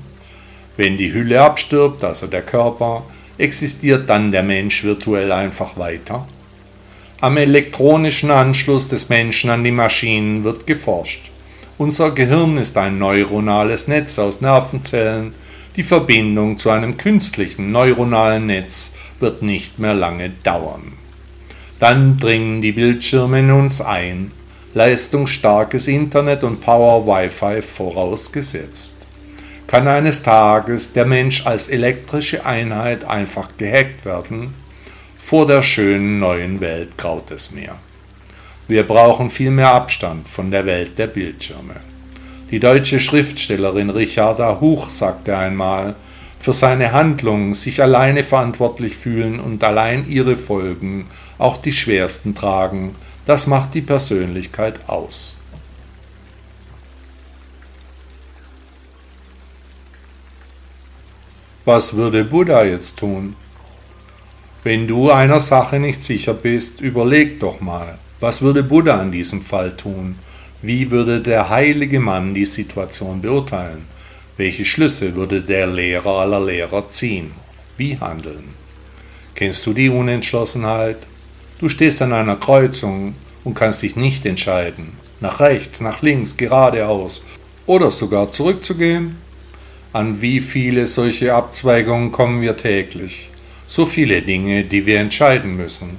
Wenn 0.75 0.99
die 0.99 1.11
Hülle 1.11 1.41
abstirbt, 1.41 2.03
also 2.03 2.27
der 2.27 2.43
Körper, 2.43 3.05
existiert 3.39 4.07
dann 4.07 4.31
der 4.31 4.43
Mensch 4.43 4.83
virtuell 4.83 5.31
einfach 5.31 5.77
weiter? 5.77 6.27
Am 7.19 7.35
elektronischen 7.35 8.29
Anschluss 8.29 8.87
des 8.87 9.09
Menschen 9.09 9.49
an 9.49 9.63
die 9.63 9.71
Maschinen 9.71 10.43
wird 10.43 10.67
geforscht. 10.67 11.31
Unser 11.79 12.11
Gehirn 12.11 12.57
ist 12.57 12.77
ein 12.77 12.99
neuronales 12.99 13.87
Netz 13.87 14.19
aus 14.19 14.41
Nervenzellen. 14.41 15.33
Die 15.75 15.83
Verbindung 15.83 16.59
zu 16.59 16.69
einem 16.69 16.97
künstlichen 16.97 17.71
neuronalen 17.71 18.45
Netz 18.45 18.93
wird 19.19 19.41
nicht 19.41 19.79
mehr 19.79 19.95
lange 19.95 20.29
dauern. 20.43 20.93
Dann 21.79 22.17
dringen 22.17 22.61
die 22.61 22.71
Bildschirme 22.71 23.39
in 23.39 23.51
uns 23.51 23.81
ein, 23.81 24.31
leistungsstarkes 24.75 25.87
Internet 25.87 26.43
und 26.43 26.61
Power 26.61 27.07
Wi-Fi 27.07 27.61
vorausgesetzt 27.63 29.07
kann 29.67 29.87
eines 29.87 30.23
Tages 30.23 30.93
der 30.93 31.05
Mensch 31.05 31.45
als 31.45 31.67
elektrische 31.67 32.45
Einheit 32.45 33.03
einfach 33.03 33.49
gehackt 33.57 34.05
werden. 34.05 34.53
Vor 35.27 35.45
der 35.45 35.61
schönen 35.61 36.19
neuen 36.19 36.61
Welt 36.61 36.97
graut 36.97 37.31
es 37.31 37.51
mir. 37.51 37.75
Wir 38.69 38.87
brauchen 38.87 39.29
viel 39.29 39.51
mehr 39.51 39.73
Abstand 39.73 40.29
von 40.29 40.51
der 40.51 40.65
Welt 40.65 40.97
der 40.97 41.07
Bildschirme. 41.07 41.75
Die 42.49 42.61
deutsche 42.61 43.01
Schriftstellerin 43.01 43.89
Richarda 43.89 44.61
Huch 44.61 44.89
sagte 44.89 45.37
einmal, 45.37 45.97
für 46.39 46.53
seine 46.53 46.93
Handlungen 46.93 47.53
sich 47.53 47.81
alleine 47.81 48.23
verantwortlich 48.23 48.95
fühlen 48.95 49.41
und 49.41 49.61
allein 49.65 50.07
ihre 50.07 50.37
Folgen, 50.37 51.09
auch 51.37 51.57
die 51.57 51.73
schwersten 51.73 52.33
tragen, 52.33 52.95
das 53.25 53.47
macht 53.47 53.73
die 53.73 53.81
Persönlichkeit 53.81 54.87
aus. 54.87 55.35
Was 61.65 61.97
würde 61.97 62.23
Buddha 62.23 62.63
jetzt 62.63 62.97
tun? 62.97 63.35
Wenn 64.67 64.85
du 64.85 65.09
einer 65.09 65.39
Sache 65.39 65.79
nicht 65.79 66.03
sicher 66.03 66.33
bist, 66.33 66.81
überleg 66.81 67.39
doch 67.39 67.61
mal, 67.61 67.97
was 68.19 68.41
würde 68.41 68.63
Buddha 68.63 69.01
in 69.01 69.13
diesem 69.13 69.41
Fall 69.41 69.71
tun? 69.77 70.15
Wie 70.61 70.91
würde 70.91 71.21
der 71.21 71.47
heilige 71.47 72.01
Mann 72.01 72.33
die 72.33 72.43
Situation 72.43 73.21
beurteilen? 73.21 73.85
Welche 74.35 74.65
Schlüsse 74.65 75.15
würde 75.15 75.41
der 75.41 75.67
Lehrer 75.67 76.19
aller 76.19 76.41
Lehrer 76.41 76.89
ziehen? 76.89 77.31
Wie 77.77 77.97
handeln? 77.97 78.43
Kennst 79.35 79.65
du 79.65 79.71
die 79.71 79.87
Unentschlossenheit? 79.87 81.07
Du 81.61 81.69
stehst 81.69 82.01
an 82.01 82.11
einer 82.11 82.35
Kreuzung 82.35 83.15
und 83.45 83.53
kannst 83.53 83.83
dich 83.83 83.95
nicht 83.95 84.25
entscheiden, 84.25 84.91
nach 85.21 85.39
rechts, 85.39 85.79
nach 85.79 86.01
links, 86.01 86.35
geradeaus 86.35 87.23
oder 87.67 87.89
sogar 87.89 88.31
zurückzugehen? 88.31 89.15
An 89.93 90.21
wie 90.21 90.41
viele 90.41 90.87
solche 90.87 91.33
Abzweigungen 91.33 92.11
kommen 92.11 92.41
wir 92.41 92.57
täglich? 92.57 93.31
So 93.69 93.85
viele 93.85 94.21
Dinge, 94.21 94.63
die 94.63 94.85
wir 94.85 94.99
entscheiden 94.99 95.57
müssen. 95.57 95.97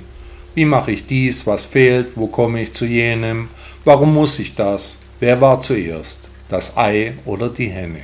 Wie 0.55 0.65
mache 0.65 0.91
ich 0.91 1.07
dies, 1.07 1.47
was 1.47 1.67
fehlt, 1.67 2.17
wo 2.17 2.27
komme 2.27 2.63
ich 2.63 2.73
zu 2.73 2.87
jenem, 2.87 3.49
warum 3.85 4.15
muss 4.15 4.39
ich 4.39 4.55
das, 4.55 5.01
wer 5.21 5.41
war 5.43 5.61
zuerst, 5.61 6.31
das 6.49 6.79
Ei 6.79 7.13
oder 7.27 7.51
die 7.51 7.69
Henne? 7.69 8.01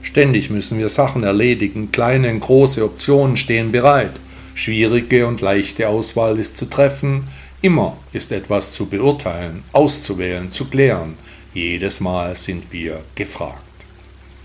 Ständig 0.00 0.48
müssen 0.48 0.78
wir 0.78 0.88
Sachen 0.88 1.24
erledigen, 1.24 1.92
kleine 1.92 2.30
und 2.30 2.40
große 2.40 2.82
Optionen 2.82 3.36
stehen 3.36 3.70
bereit, 3.70 4.18
schwierige 4.54 5.26
und 5.26 5.42
leichte 5.42 5.86
Auswahl 5.86 6.38
ist 6.38 6.56
zu 6.56 6.64
treffen, 6.64 7.28
immer 7.60 7.98
ist 8.12 8.32
etwas 8.32 8.72
zu 8.72 8.86
beurteilen, 8.86 9.62
auszuwählen, 9.72 10.50
zu 10.50 10.64
klären, 10.64 11.14
jedes 11.52 12.00
Mal 12.00 12.34
sind 12.34 12.72
wir 12.72 13.02
gefragt. 13.14 13.67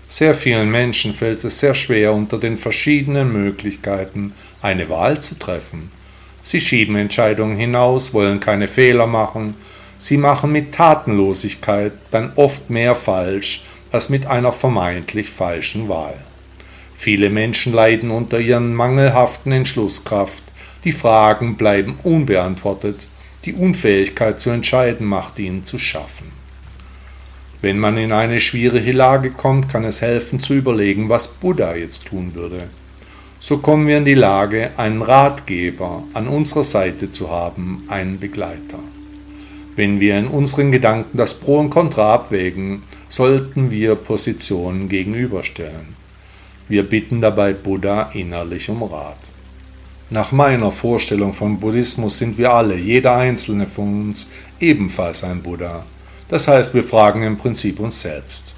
Sehr 0.06 0.34
vielen 0.34 0.70
Menschen 0.70 1.14
fällt 1.14 1.42
es 1.44 1.60
sehr 1.60 1.74
schwer, 1.74 2.12
unter 2.12 2.38
den 2.38 2.56
verschiedenen 2.56 3.32
Möglichkeiten 3.32 4.32
eine 4.60 4.88
Wahl 4.88 5.20
zu 5.20 5.38
treffen. 5.38 5.90
Sie 6.42 6.60
schieben 6.60 6.96
Entscheidungen 6.96 7.56
hinaus, 7.56 8.12
wollen 8.12 8.38
keine 8.38 8.68
Fehler 8.68 9.06
machen, 9.06 9.54
sie 9.96 10.18
machen 10.18 10.52
mit 10.52 10.72
Tatenlosigkeit 10.72 11.92
dann 12.10 12.32
oft 12.36 12.68
mehr 12.68 12.94
falsch, 12.94 13.64
als 13.90 14.10
mit 14.10 14.26
einer 14.26 14.52
vermeintlich 14.52 15.30
falschen 15.30 15.88
Wahl. 15.88 16.22
Viele 16.94 17.30
Menschen 17.30 17.72
leiden 17.72 18.10
unter 18.10 18.38
ihren 18.40 18.74
mangelhaften 18.74 19.52
Entschlusskraft, 19.52 20.42
die 20.84 20.92
Fragen 20.92 21.56
bleiben 21.56 21.98
unbeantwortet, 22.02 23.08
die 23.46 23.54
Unfähigkeit 23.54 24.38
zu 24.38 24.50
entscheiden 24.50 25.06
macht 25.06 25.38
ihnen 25.38 25.64
zu 25.64 25.78
schaffen. 25.78 26.33
Wenn 27.64 27.78
man 27.78 27.96
in 27.96 28.12
eine 28.12 28.42
schwierige 28.42 28.92
Lage 28.92 29.30
kommt, 29.30 29.70
kann 29.70 29.84
es 29.84 30.02
helfen 30.02 30.38
zu 30.38 30.52
überlegen, 30.52 31.08
was 31.08 31.28
Buddha 31.28 31.74
jetzt 31.74 32.04
tun 32.04 32.34
würde. 32.34 32.68
So 33.38 33.56
kommen 33.56 33.86
wir 33.86 33.96
in 33.96 34.04
die 34.04 34.12
Lage, 34.12 34.72
einen 34.76 35.00
Ratgeber 35.00 36.02
an 36.12 36.28
unserer 36.28 36.62
Seite 36.62 37.08
zu 37.08 37.30
haben, 37.30 37.84
einen 37.88 38.18
Begleiter. 38.18 38.80
Wenn 39.76 39.98
wir 39.98 40.18
in 40.18 40.26
unseren 40.26 40.72
Gedanken 40.72 41.16
das 41.16 41.32
Pro 41.32 41.58
und 41.58 41.70
Contra 41.70 42.12
abwägen, 42.12 42.82
sollten 43.08 43.70
wir 43.70 43.94
Positionen 43.94 44.90
gegenüberstellen. 44.90 45.96
Wir 46.68 46.82
bitten 46.82 47.22
dabei 47.22 47.54
Buddha 47.54 48.10
innerlich 48.12 48.68
um 48.68 48.82
Rat. 48.82 49.30
Nach 50.10 50.32
meiner 50.32 50.70
Vorstellung 50.70 51.32
von 51.32 51.60
Buddhismus 51.60 52.18
sind 52.18 52.36
wir 52.36 52.52
alle, 52.52 52.76
jeder 52.76 53.16
einzelne 53.16 53.66
von 53.66 54.08
uns, 54.08 54.28
ebenfalls 54.60 55.24
ein 55.24 55.42
Buddha. 55.42 55.86
Das 56.28 56.48
heißt, 56.48 56.74
wir 56.74 56.84
fragen 56.84 57.22
im 57.22 57.36
Prinzip 57.36 57.80
uns 57.80 58.00
selbst. 58.00 58.54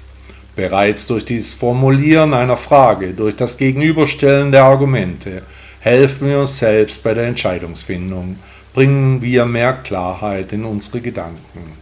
Bereits 0.55 1.05
durch 1.05 1.25
das 1.25 1.53
Formulieren 1.53 2.33
einer 2.33 2.57
Frage, 2.57 3.13
durch 3.13 3.35
das 3.35 3.57
Gegenüberstellen 3.57 4.51
der 4.51 4.63
Argumente, 4.63 5.43
helfen 5.79 6.29
wir 6.29 6.39
uns 6.39 6.57
selbst 6.57 7.03
bei 7.03 7.13
der 7.13 7.27
Entscheidungsfindung, 7.27 8.39
bringen 8.73 9.21
wir 9.21 9.45
mehr 9.45 9.73
Klarheit 9.73 10.53
in 10.53 10.65
unsere 10.65 11.01
Gedanken. 11.01 11.73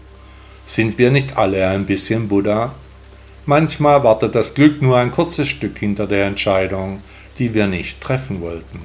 Sind 0.65 0.97
wir 0.97 1.11
nicht 1.11 1.37
alle 1.37 1.67
ein 1.67 1.85
bisschen 1.85 2.27
Buddha? 2.27 2.73
Manchmal 3.45 4.03
wartet 4.03 4.33
das 4.33 4.55
Glück 4.55 4.81
nur 4.81 4.97
ein 4.97 5.11
kurzes 5.11 5.47
Stück 5.47 5.77
hinter 5.77 6.07
der 6.07 6.25
Entscheidung, 6.25 7.01
die 7.37 7.53
wir 7.53 7.67
nicht 7.67 8.01
treffen 8.01 8.41
wollten. 8.41 8.81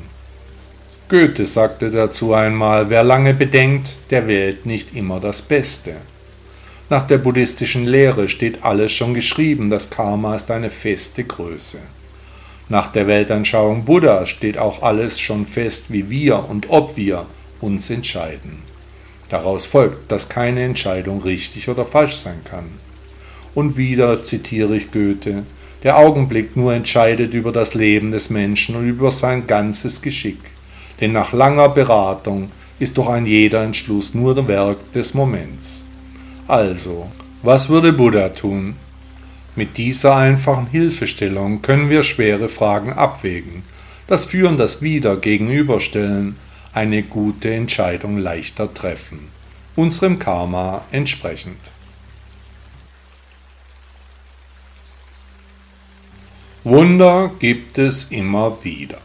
Goethe 1.09 1.47
sagte 1.47 1.91
dazu 1.91 2.35
einmal, 2.35 2.91
wer 2.91 3.03
lange 3.03 3.35
bedenkt, 3.35 4.01
der 4.11 4.29
wählt 4.29 4.67
nicht 4.67 4.95
immer 4.95 5.19
das 5.19 5.43
Beste. 5.43 5.95
Nach 6.91 7.05
der 7.05 7.19
buddhistischen 7.19 7.87
Lehre 7.87 8.29
steht 8.29 8.65
alles 8.65 8.91
schon 8.91 9.15
geschrieben, 9.15 9.71
das 9.71 9.91
Karma 9.91 10.35
ist 10.35 10.51
eine 10.51 10.71
feste 10.71 11.23
Größe. 11.23 11.79
Nach 12.69 12.89
der 12.89 13.07
Weltanschauung 13.07 13.85
Buddha 13.85 14.27
steht 14.27 14.59
auch 14.59 14.83
alles 14.83 15.21
schon 15.21 15.47
fest, 15.47 15.93
wie 15.93 16.11
wir 16.11 16.49
und 16.49 16.69
ob 16.69 16.97
wir 16.97 17.27
uns 17.61 17.91
entscheiden. 17.91 18.59
Daraus 19.29 19.67
folgt, 19.67 20.11
dass 20.11 20.29
keine 20.29 20.65
Entscheidung 20.65 21.23
richtig 21.23 21.69
oder 21.69 21.85
falsch 21.85 22.17
sein 22.17 22.43
kann. 22.43 22.67
Und 23.55 23.77
wieder 23.77 24.25
zitiere 24.25 24.77
ich 24.77 24.91
Goethe, 24.91 25.45
der 25.85 25.97
Augenblick 25.97 26.57
nur 26.57 26.75
entscheidet 26.75 27.35
über 27.35 27.53
das 27.53 27.75
Leben 27.75 28.11
des 28.11 28.31
Menschen 28.31 28.75
und 28.75 28.89
über 28.89 29.13
sein 29.13 29.47
ganzes 29.47 30.03
Geschick, 30.03 30.41
denn 31.01 31.13
nach 31.13 31.33
langer 31.33 31.69
Beratung 31.69 32.51
ist 32.81 32.99
doch 32.99 33.09
ein 33.09 33.27
jeder 33.27 33.63
Entschluss 33.63 34.13
nur 34.13 34.35
das 34.35 34.49
Werk 34.49 34.93
des 34.93 35.15
Moments. 35.15 35.85
Also, 36.51 37.09
was 37.45 37.69
würde 37.69 37.93
Buddha 37.93 38.31
tun? 38.31 38.75
Mit 39.55 39.79
dieser 39.79 40.17
einfachen 40.17 40.67
Hilfestellung 40.67 41.63
können 41.63 41.91
wir 41.91 42.03
schwere 42.03 42.49
Fragen 42.49 42.93
abwägen, 42.93 43.63
das 44.09 44.25
Führen, 44.25 44.57
das 44.57 44.83
Wieder 44.83 45.17
gegenüberstellen, 45.17 46.35
eine 46.73 47.05
gute 47.05 47.55
Entscheidung 47.55 48.19
leichter 48.19 48.75
treffen, 48.75 49.29
unserem 49.77 50.19
Karma 50.19 50.83
entsprechend. 50.91 51.71
Wunder 56.65 57.31
gibt 57.39 57.79
es 57.79 58.07
immer 58.07 58.65
wieder. 58.65 58.99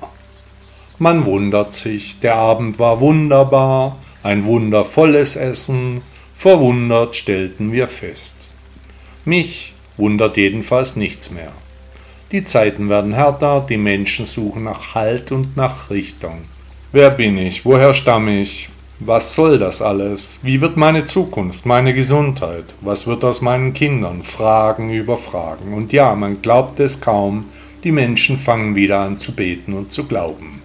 Man 0.97 1.25
wundert 1.25 1.75
sich, 1.75 2.19
der 2.21 2.37
Abend 2.37 2.79
war 2.79 3.01
wunderbar, 3.01 3.99
ein 4.23 4.45
wundervolles 4.45 5.35
Essen, 5.35 6.01
verwundert 6.35 7.15
stellten 7.15 7.71
wir 7.71 7.87
fest. 7.87 8.49
Mich 9.23 9.73
wundert 9.97 10.37
jedenfalls 10.37 10.95
nichts 10.95 11.31
mehr. 11.31 11.51
Die 12.31 12.43
Zeiten 12.43 12.89
werden 12.89 13.13
härter, 13.13 13.65
die 13.67 13.77
Menschen 13.77 14.25
suchen 14.25 14.63
nach 14.63 14.93
Halt 14.93 15.31
und 15.31 15.55
nach 15.55 15.89
Richtung. 15.89 16.41
Wer 16.91 17.09
bin 17.09 17.37
ich? 17.37 17.65
Woher 17.65 17.93
stamme 17.93 18.41
ich? 18.41 18.69
Was 18.99 19.35
soll 19.35 19.59
das 19.59 19.81
alles? 19.81 20.39
Wie 20.41 20.61
wird 20.61 20.77
meine 20.77 21.05
Zukunft, 21.05 21.65
meine 21.65 21.93
Gesundheit? 21.93 22.73
Was 22.81 23.07
wird 23.07 23.23
aus 23.23 23.41
meinen 23.41 23.73
Kindern? 23.73 24.23
Fragen 24.23 24.89
über 24.89 25.17
Fragen. 25.17 25.73
Und 25.73 25.91
ja, 25.91 26.15
man 26.15 26.41
glaubt 26.41 26.79
es 26.79 27.01
kaum, 27.01 27.45
die 27.83 27.91
Menschen 27.91 28.37
fangen 28.37 28.75
wieder 28.75 28.99
an 29.01 29.19
zu 29.19 29.33
beten 29.33 29.73
und 29.73 29.91
zu 29.91 30.05
glauben. 30.05 30.61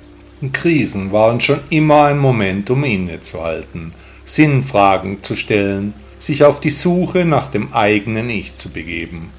Krisen 0.53 1.13
waren 1.13 1.41
schon 1.41 1.61
immer 1.69 2.05
ein 2.05 2.19
Moment, 2.19 2.71
um 2.71 2.85
innezuhalten, 2.85 3.93
Sinnfragen 4.35 5.23
zu 5.23 5.37
stellen, 5.37 5.95
sich 6.19 6.45
auf 6.45 6.61
die 6.61 6.71
Suche 6.71 7.25
nach 7.25 7.49
dem 7.49 7.73
eigenen 7.73 8.31
Ich 8.31 8.57
zu 8.57 8.71
begeben. 8.71 9.31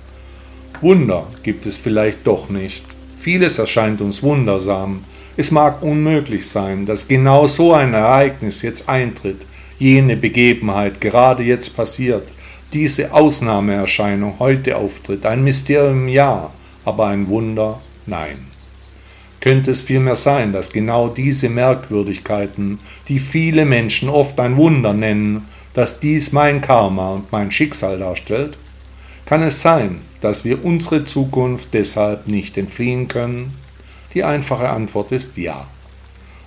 Wunder 0.81 1.27
gibt 1.43 1.65
es 1.65 1.77
vielleicht 1.77 2.25
doch 2.25 2.49
nicht. 2.49 2.83
Vieles 3.19 3.59
erscheint 3.59 4.01
uns 4.01 4.23
wundersam, 4.23 5.03
es 5.37 5.51
mag 5.51 5.81
unmöglich 5.81 6.47
sein, 6.49 6.85
dass 6.85 7.07
genau 7.07 7.47
so 7.47 7.73
ein 7.73 7.93
Ereignis 7.93 8.63
jetzt 8.63 8.89
eintritt, 8.89 9.45
jene 9.79 10.17
Begebenheit 10.17 10.99
gerade 10.99 11.43
jetzt 11.43 11.75
passiert, 11.75 12.33
diese 12.73 13.13
Ausnahmeerscheinung 13.13 14.35
heute 14.39 14.77
auftritt, 14.77 15.25
ein 15.25 15.43
Mysterium 15.43 16.07
ja, 16.07 16.51
aber 16.83 17.07
ein 17.07 17.27
Wunder 17.27 17.79
nein. 18.05 18.50
Könnte 19.41 19.71
es 19.71 19.81
vielmehr 19.81 20.15
sein, 20.15 20.53
dass 20.53 20.71
genau 20.71 21.09
diese 21.09 21.49
Merkwürdigkeiten, 21.49 22.79
die 23.07 23.17
viele 23.17 23.65
Menschen 23.65 24.07
oft 24.07 24.39
ein 24.39 24.55
Wunder 24.55 24.93
nennen, 24.93 25.47
dass 25.73 25.99
dies 25.99 26.31
mein 26.31 26.61
Karma 26.61 27.09
und 27.09 27.31
mein 27.31 27.51
Schicksal 27.51 27.97
darstellt? 27.97 28.59
Kann 29.25 29.41
es 29.41 29.61
sein, 29.61 30.01
dass 30.21 30.45
wir 30.45 30.63
unsere 30.63 31.03
Zukunft 31.03 31.69
deshalb 31.73 32.27
nicht 32.27 32.55
entfliehen 32.57 33.07
können? 33.07 33.53
Die 34.13 34.23
einfache 34.23 34.69
Antwort 34.69 35.11
ist 35.11 35.37
ja. 35.37 35.65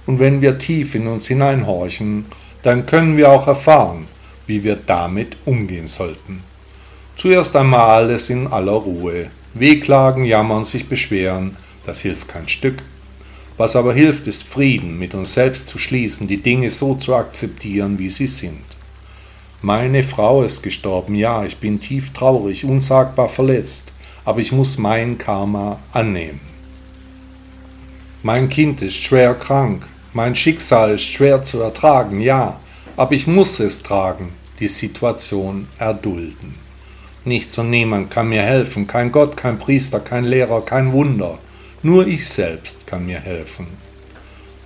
Und 0.07 0.21
wenn 0.21 0.41
wir 0.41 0.59
tief 0.59 0.95
in 0.95 1.09
uns 1.09 1.27
hineinhorchen, 1.27 2.27
dann 2.63 2.87
können 2.87 3.17
wir 3.17 3.31
auch 3.31 3.49
erfahren, 3.49 4.07
wie 4.47 4.63
wir 4.63 4.77
damit 4.77 5.37
umgehen 5.45 5.87
sollten. 5.89 6.43
Zuerst 7.17 7.57
einmal 7.57 8.03
alles 8.05 8.31
in 8.31 8.47
aller 8.47 8.73
Ruhe. 8.73 9.31
Wehklagen, 9.55 10.25
jammern, 10.25 10.65
sich 10.65 10.89
beschweren, 10.89 11.57
das 11.85 12.01
hilft 12.01 12.29
kein 12.29 12.49
Stück. 12.49 12.83
Was 13.57 13.77
aber 13.77 13.94
hilft, 13.94 14.27
ist 14.27 14.42
Frieden 14.42 14.99
mit 14.99 15.14
uns 15.14 15.35
selbst 15.35 15.68
zu 15.68 15.79
schließen, 15.79 16.27
die 16.27 16.42
Dinge 16.42 16.70
so 16.70 16.94
zu 16.97 17.14
akzeptieren, 17.14 17.99
wie 17.99 18.11
sie 18.11 18.27
sind. 18.27 18.64
Meine 19.62 20.03
Frau 20.03 20.42
ist 20.42 20.62
gestorben, 20.62 21.14
ja, 21.14 21.44
ich 21.44 21.59
bin 21.59 21.81
tief 21.81 22.12
traurig, 22.12 22.64
unsagbar 22.64 23.29
verletzt, 23.29 23.92
aber 24.25 24.40
ich 24.40 24.53
muss 24.53 24.77
mein 24.77 25.18
Karma 25.18 25.79
annehmen. 25.92 26.40
Mein 28.23 28.49
Kind 28.49 28.83
ist 28.83 28.97
schwer 28.97 29.35
krank, 29.35 29.87
mein 30.12 30.35
Schicksal 30.35 30.94
ist 30.94 31.05
schwer 31.05 31.42
zu 31.42 31.61
ertragen, 31.61 32.20
ja, 32.20 32.59
aber 32.97 33.12
ich 33.12 33.27
muss 33.27 33.61
es 33.61 33.83
tragen, 33.83 34.33
die 34.61 34.68
Situation 34.68 35.68
erdulden. 35.79 36.55
Nichts 37.25 37.57
und 37.57 37.70
niemand 37.70 38.11
kann 38.11 38.29
mir 38.29 38.42
helfen, 38.42 38.87
kein 38.87 39.12
Gott, 39.12 39.37
kein 39.37 39.59
Priester, 39.59 40.01
kein 40.01 40.25
Lehrer, 40.25 40.62
kein 40.62 40.92
Wunder, 40.92 41.38
nur 41.85 42.07
ich 42.07 42.27
selbst 42.27 42.87
kann 42.87 43.07
mir 43.07 43.20
helfen. 43.20 43.66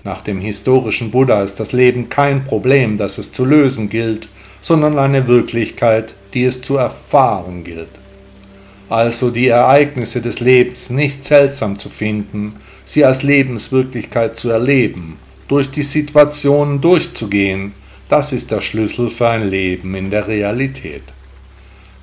Nach 0.05 0.21
dem 0.21 0.41
historischen 0.41 1.11
Buddha 1.11 1.43
ist 1.43 1.61
das 1.61 1.73
Leben 1.73 2.09
kein 2.09 2.45
Problem, 2.45 2.97
das 2.97 3.19
es 3.19 3.33
zu 3.33 3.45
lösen 3.45 3.89
gilt, 3.89 4.29
sondern 4.61 4.99
eine 4.99 5.29
Wirklichkeit, 5.29 6.15
die 6.33 6.45
es 6.45 6.61
zu 6.61 6.77
erfahren 6.77 7.65
gilt. 7.65 7.91
Also 8.89 9.31
die 9.31 9.49
Ereignisse 9.49 10.23
des 10.23 10.41
Lebens 10.41 10.91
nicht 10.91 11.25
seltsam 11.25 11.79
zu 11.79 11.91
finden, 11.91 12.55
sie 12.85 13.05
als 13.05 13.23
Lebenswirklichkeit 13.23 14.37
zu 14.37 14.49
erleben, 14.49 15.19
durch 15.47 15.71
die 15.71 15.83
Situationen 15.83 16.81
durchzugehen, 16.81 17.73
das 18.09 18.33
ist 18.33 18.51
der 18.51 18.63
Schlüssel 18.63 19.11
für 19.11 19.29
ein 19.29 19.51
Leben 19.51 19.95
in 19.95 20.11
der 20.11 20.27
Realität. 20.27 21.03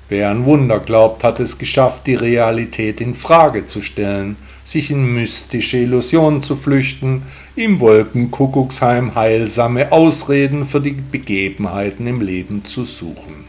Wer 0.08 0.30
an 0.30 0.44
Wunder 0.44 0.78
glaubt, 0.78 1.24
hat 1.24 1.40
es 1.40 1.58
geschafft, 1.58 2.06
die 2.06 2.14
Realität 2.14 3.00
in 3.00 3.14
Frage 3.14 3.66
zu 3.66 3.82
stellen, 3.82 4.36
sich 4.66 4.90
in 4.90 5.14
mystische 5.14 5.76
Illusionen 5.76 6.42
zu 6.42 6.56
flüchten, 6.56 7.22
im 7.54 7.78
Wolkenkuckucksheim 7.78 9.14
heilsame 9.14 9.92
Ausreden 9.92 10.66
für 10.66 10.80
die 10.80 10.90
Begebenheiten 10.90 12.08
im 12.08 12.20
Leben 12.20 12.64
zu 12.64 12.84
suchen. 12.84 13.44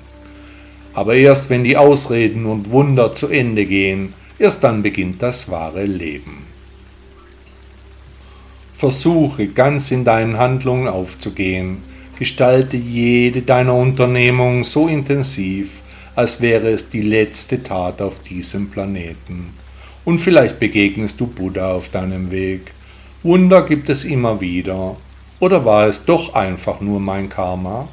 Aber 0.94 1.16
erst 1.16 1.50
wenn 1.50 1.64
die 1.64 1.76
Ausreden 1.76 2.46
und 2.46 2.70
Wunder 2.70 3.14
zu 3.14 3.30
Ende 3.30 3.66
gehen, 3.66 4.14
erst 4.38 4.64
dann 4.64 4.84
beginnt 4.84 5.24
das 5.24 5.50
wahre 5.50 5.86
Leben. 5.86 6.46
Versuche 8.76 9.48
ganz 9.48 9.90
in 9.90 10.06
deinen 10.06 10.38
Handlungen 10.38 10.88
aufzugehen, 10.88 11.80
gestalte 12.20 12.78
jede 12.78 13.42
deiner 13.42 13.74
Unternehmungen 13.74 14.64
so 14.64 14.88
intensiv, 14.88 15.82
als 16.16 16.42
wäre 16.42 16.70
es 16.70 16.92
die 16.92 17.02
letzte 17.02 17.64
Tat 17.64 18.04
auf 18.04 18.20
diesem 18.22 18.70
Planeten. 18.70 19.54
Und 20.08 20.20
vielleicht 20.20 20.58
begegnest 20.58 21.20
du 21.20 21.28
Buddha 21.28 21.74
auf 21.74 21.90
deinem 21.90 22.32
Weg. 22.32 22.72
Wunder 23.24 23.64
gibt 23.64 23.90
es 23.90 24.06
immer 24.06 24.40
wieder. 24.40 24.96
Oder 25.42 25.66
war 25.66 25.86
es 25.86 26.06
doch 26.06 26.34
einfach 26.34 26.80
nur 26.80 27.02
mein 27.02 27.28
Karma? 27.28 27.90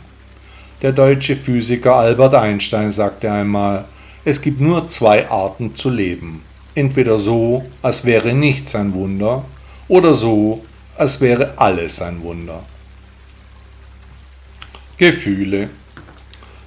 Der 0.80 0.92
deutsche 0.92 1.34
Physiker 1.34 1.96
Albert 1.96 2.34
Einstein 2.34 2.92
sagte 2.92 3.32
einmal, 3.32 3.86
es 4.24 4.40
gibt 4.40 4.60
nur 4.60 4.86
zwei 4.86 5.28
Arten 5.28 5.74
zu 5.74 5.90
leben. 5.90 6.42
Entweder 6.76 7.18
so, 7.18 7.64
als 7.82 8.04
wäre 8.04 8.32
nichts 8.32 8.76
ein 8.76 8.94
Wunder, 8.94 9.44
oder 9.88 10.14
so, 10.14 10.64
als 10.96 11.20
wäre 11.20 11.58
alles 11.58 12.00
ein 12.00 12.22
Wunder. 12.22 12.62
Gefühle 14.98 15.68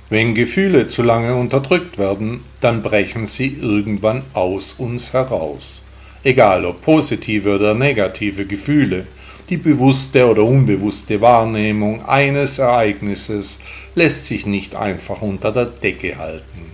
wenn 0.10 0.36
Gefühle 0.36 0.88
zu 0.88 1.04
lange 1.04 1.36
unterdrückt 1.36 1.98
werden, 1.98 2.42
dann 2.62 2.82
brechen 2.82 3.28
sie 3.28 3.58
irgendwann 3.62 4.24
aus 4.34 4.74
uns 4.74 5.12
heraus. 5.12 5.84
Egal 6.24 6.66
ob 6.66 6.82
positive 6.82 7.56
oder 7.56 7.74
negative 7.74 8.46
Gefühle, 8.46 9.06
die 9.50 9.58
bewusste 9.58 10.30
oder 10.30 10.44
unbewusste 10.44 11.20
Wahrnehmung 11.22 12.06
eines 12.06 12.60
Ereignisses 12.60 13.60
lässt 13.96 14.28
sich 14.28 14.46
nicht 14.46 14.76
einfach 14.76 15.22
unter 15.22 15.52
der 15.52 15.66
Decke 15.66 16.18
halten. 16.18 16.72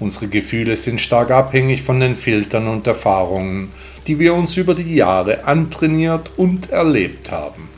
Unsere 0.00 0.28
Gefühle 0.28 0.76
sind 0.76 1.00
stark 1.00 1.30
abhängig 1.30 1.82
von 1.82 2.00
den 2.00 2.16
Filtern 2.16 2.68
und 2.68 2.86
Erfahrungen, 2.86 3.70
die 4.06 4.18
wir 4.18 4.34
uns 4.34 4.56
über 4.56 4.74
die 4.74 4.96
Jahre 4.96 5.44
antrainiert 5.44 6.30
und 6.36 6.70
erlebt 6.70 7.30
haben. 7.30 7.68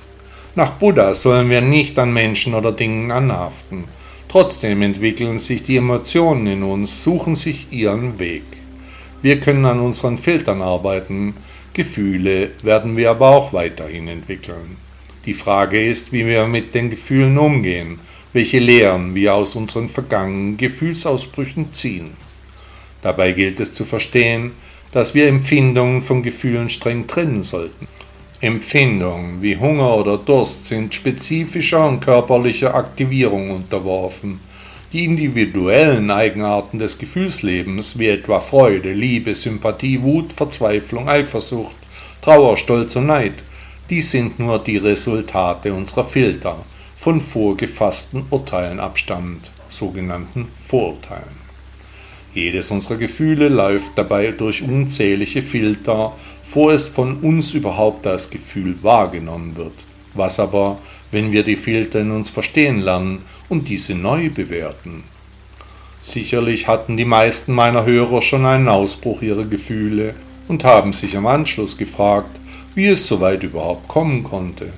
Nach 0.55 0.73
Buddha 0.73 1.15
sollen 1.15 1.51
wir 1.51 1.61
nicht 1.61 1.99
an 1.99 2.13
Menschen 2.13 2.55
oder 2.55 2.73
Dingen 2.73 3.11
anhaften, 3.11 3.85
Trotzdem 4.37 4.83
entwickeln 4.83 5.39
sich 5.39 5.63
die 5.63 5.79
Emotionen 5.79 6.47
in 6.47 6.63
uns, 6.63 7.03
suchen 7.03 7.37
sich 7.37 7.69
ihren 7.71 8.19
Weg. 8.19 8.43
Wir 9.23 9.41
können 9.41 9.65
an 9.65 9.81
unseren 9.81 10.19
Filtern 10.19 10.61
arbeiten, 10.61 11.33
Gefühle 11.73 12.51
werden 12.61 12.99
wir 12.99 13.13
aber 13.13 13.31
auch 13.31 13.55
weiterhin 13.55 14.09
entwickeln. 14.09 14.77
Die 15.25 15.33
Frage 15.33 15.83
ist, 15.83 16.13
wie 16.13 16.27
wir 16.27 16.47
mit 16.49 16.75
den 16.75 16.91
Gefühlen 16.91 17.39
umgehen, 17.39 17.99
welche 18.35 18.59
Lehren 18.59 19.15
wir 19.15 19.33
aus 19.33 19.55
unseren 19.55 19.89
vergangenen 19.89 20.59
Gefühlsausbrüchen 20.59 21.73
ziehen. 21.73 22.11
Dabei 23.01 23.33
gilt 23.33 23.59
es 23.59 23.73
zu 23.73 23.87
verstehen, 23.87 24.53
dass 24.93 25.15
wir 25.15 25.29
Empfindungen 25.29 26.03
von 26.03 26.23
Gefühlen 26.23 26.69
streng 26.69 27.07
trennen 27.07 27.43
sollten. 27.43 27.89
Empfindungen 28.47 29.43
wie 29.43 29.57
Hunger 29.57 29.97
oder 29.97 30.17
Durst 30.17 30.65
sind 30.65 30.95
spezifischer 30.95 31.87
und 31.87 32.01
körperlicher 32.01 32.75
Aktivierung 32.75 33.51
unterworfen. 33.51 34.41
Die 34.93 35.05
individuellen 35.05 36.11
Eigenarten 36.11 36.79
des 36.79 36.97
Gefühlslebens, 36.97 37.99
wie 37.99 38.09
etwa 38.09 38.41
Freude, 38.41 38.93
Liebe, 38.93 39.35
Sympathie, 39.35 40.01
Wut, 40.01 40.33
Verzweiflung, 40.33 41.09
Eifersucht, 41.09 41.77
Trauer, 42.23 42.57
Stolz 42.57 42.97
und 42.97 43.07
Neid, 43.07 43.45
die 43.91 44.03
sind 44.03 44.39
nur 44.39 44.59
die 44.59 44.79
Resultate 44.79 45.75
unserer 45.75 46.05
Filter, 46.05 46.65
von 46.97 47.21
vorgefassten 47.21 48.25
Urteilen 48.31 48.81
abstammend, 48.81 49.51
sogenannten 49.69 50.49
Vorurteilen. 50.61 51.47
Jedes 52.37 52.71
unserer 52.71 52.97
Gefühle 52.99 53.49
läuft 53.49 53.93
dabei 53.97 54.31
durch 54.31 54.63
unzählige 54.63 55.41
Filter, 55.41 56.13
vor 56.47 56.73
es 56.73 56.89
von 56.89 57.17
uns 57.19 57.55
überhaupt 57.55 58.07
als 58.07 58.31
Gefühl 58.31 58.83
wahrgenommen 58.83 59.57
wird. 59.57 59.85
Was 60.15 60.39
aber, 60.39 60.79
wenn 61.11 61.33
wir 61.33 61.43
die 61.43 61.57
Filter 61.57 62.01
in 62.01 62.13
uns 62.13 62.31
verstehen 62.31 62.81
lernen 62.81 63.23
und 63.49 63.69
diese 63.69 63.97
neu 63.97 64.31
bewerten? 64.31 65.03
Sicherlich 66.01 66.69
hatten 66.69 66.97
die 66.97 67.05
meisten 67.05 67.53
meiner 67.53 67.85
Hörer 67.85 68.23
schon 68.23 68.47
einen 68.47 68.69
Ausbruch 68.69 69.23
ihrer 69.23 69.45
Gefühle 69.45 70.15
und 70.47 70.63
haben 70.63 70.93
sich 70.93 71.17
am 71.17 71.27
Anschluss 71.27 71.77
gefragt, 71.77 72.31
wie 72.77 72.87
es 72.87 73.09
so 73.09 73.21
weit 73.21 73.43
überhaupt 73.43 73.89
kommen 73.89 74.23
konnte. 74.23 74.73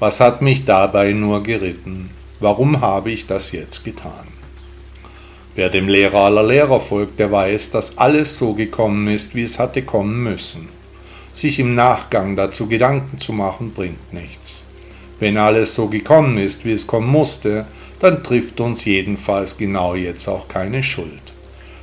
Was 0.00 0.18
hat 0.18 0.42
mich 0.42 0.64
dabei 0.64 1.12
nur 1.12 1.44
geritten? 1.44 2.10
Warum 2.40 2.80
habe 2.80 3.12
ich 3.12 3.26
das 3.26 3.52
jetzt 3.52 3.84
getan? 3.84 4.26
Wer 5.54 5.70
dem 5.70 5.88
Lehrer 5.88 6.22
aller 6.22 6.42
Lehrer 6.42 6.80
folgt, 6.80 7.20
der 7.20 7.30
weiß, 7.30 7.70
dass 7.70 7.98
alles 7.98 8.36
so 8.36 8.54
gekommen 8.54 9.06
ist, 9.08 9.34
wie 9.36 9.42
es 9.42 9.58
hatte 9.58 9.82
kommen 9.82 10.22
müssen. 10.22 10.77
Sich 11.38 11.60
im 11.60 11.76
Nachgang 11.76 12.34
dazu 12.34 12.66
Gedanken 12.66 13.20
zu 13.20 13.32
machen, 13.32 13.72
bringt 13.72 14.12
nichts. 14.12 14.64
Wenn 15.20 15.36
alles 15.36 15.72
so 15.72 15.86
gekommen 15.86 16.36
ist, 16.36 16.64
wie 16.64 16.72
es 16.72 16.88
kommen 16.88 17.06
musste, 17.06 17.64
dann 18.00 18.24
trifft 18.24 18.58
uns 18.58 18.84
jedenfalls 18.84 19.56
genau 19.56 19.94
jetzt 19.94 20.26
auch 20.26 20.48
keine 20.48 20.82
Schuld. 20.82 21.32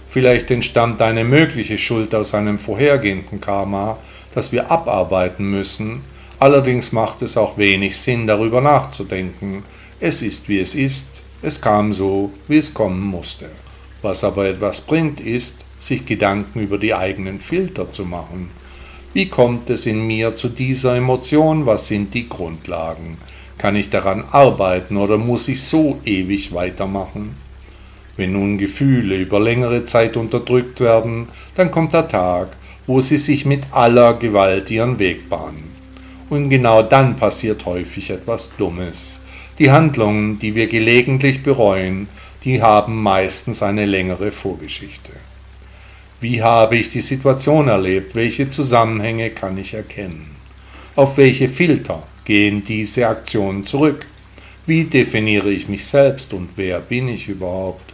Vielleicht 0.10 0.52
entstammt 0.52 1.02
eine 1.02 1.24
mögliche 1.24 1.78
Schuld 1.78 2.13
aus 2.13 2.34
einem 2.34 2.60
vorhergehenden 2.60 3.39
Karma, 3.39 3.98
das 4.34 4.52
wir 4.52 4.70
abarbeiten 4.70 5.50
müssen, 5.50 6.02
allerdings 6.38 6.91
macht 6.91 7.22
es 7.22 7.38
auch 7.38 7.58
wenig 7.58 7.96
Sinn 7.96 8.28
darüber 8.28 8.60
nachzudenken. 8.60 9.63
Es 10.02 10.22
ist 10.22 10.50
wie 10.50 10.60
es 10.60 10.76
ist, 10.76 11.24
es 11.41 11.62
kam 11.62 11.94
so, 11.94 12.30
wie 12.50 12.58
es 12.58 12.74
kommen 12.74 13.00
musste. 13.00 13.48
Was 14.02 14.26
aber 14.26 14.48
etwas 14.48 14.82
bringt, 14.82 15.22
ist, 15.22 15.63
sich 15.80 16.06
Gedanken 16.06 16.60
über 16.60 16.78
die 16.78 16.94
eigenen 16.94 17.39
Filter 17.39 17.89
zu 17.89 18.04
machen. 18.04 18.50
Wie 19.15 19.30
kommt 19.30 19.69
es 19.69 19.86
in 19.86 20.06
mir 20.06 20.36
zu 20.36 20.49
dieser 20.49 20.97
Emotion? 20.97 21.65
Was 21.65 21.88
sind 21.88 22.13
die 22.13 22.28
Grundlagen? 22.28 23.15
Kann 23.58 23.78
ich 23.78 23.89
daran 23.89 24.25
arbeiten 24.30 24.97
oder 24.97 25.17
muss 25.17 25.47
ich 25.47 25.63
so 25.63 26.01
ewig 26.04 26.54
weitermachen? 26.54 27.38
Wenn 28.17 28.34
nun 28.34 28.58
Gefühle 28.58 29.15
über 29.15 29.39
längere 29.39 29.86
Zeit 29.86 30.17
unterdrückt 30.17 30.82
werden, 30.82 31.30
dann 31.56 31.71
kommt 31.71 31.93
der 31.93 32.10
Tag, 32.10 32.49
wo 32.88 32.99
sie 32.99 33.15
sich 33.15 33.45
mit 33.45 33.71
aller 33.71 34.15
Gewalt 34.15 34.69
ihren 34.69 34.99
Weg 34.99 35.30
bahnen. 35.30 35.63
Und 36.30 36.49
genau 36.49 36.84
dann 36.84 37.15
passiert 37.15 37.65
häufig 37.65 38.10
etwas 38.10 38.51
Dummes. 38.58 39.21
Die 39.60 39.71
Handlungen, 39.71 40.39
die 40.39 40.56
wir 40.56 40.67
gelegentlich 40.67 41.41
bereuen, 41.41 42.10
die 42.43 42.62
haben 42.62 43.01
meistens 43.01 43.63
eine 43.63 43.86
längere 43.86 44.34
Vorgeschichte. 44.34 45.13
Wie 46.27 46.41
habe 46.41 46.75
ich 46.77 46.89
die 46.89 47.01
Situation 47.01 47.67
erlebt? 47.67 48.15
Welche 48.15 48.49
Zusammenhänge 48.49 49.29
kann 49.29 49.59
ich 49.59 49.75
erkennen? 49.75 50.25
Auf 50.95 51.19
welche 51.19 51.47
Filter 51.47 52.01
gehen 52.23 52.63
diese 52.63 53.07
Aktionen 53.07 53.63
zurück? 53.63 54.07
Wie 54.65 54.85
definiere 54.85 55.51
ich 55.51 55.69
mich 55.69 55.85
selbst 55.85 56.33
und 56.33 56.49
wer 56.55 56.79
bin 56.79 57.09
ich 57.09 57.27
überhaupt? 57.27 57.93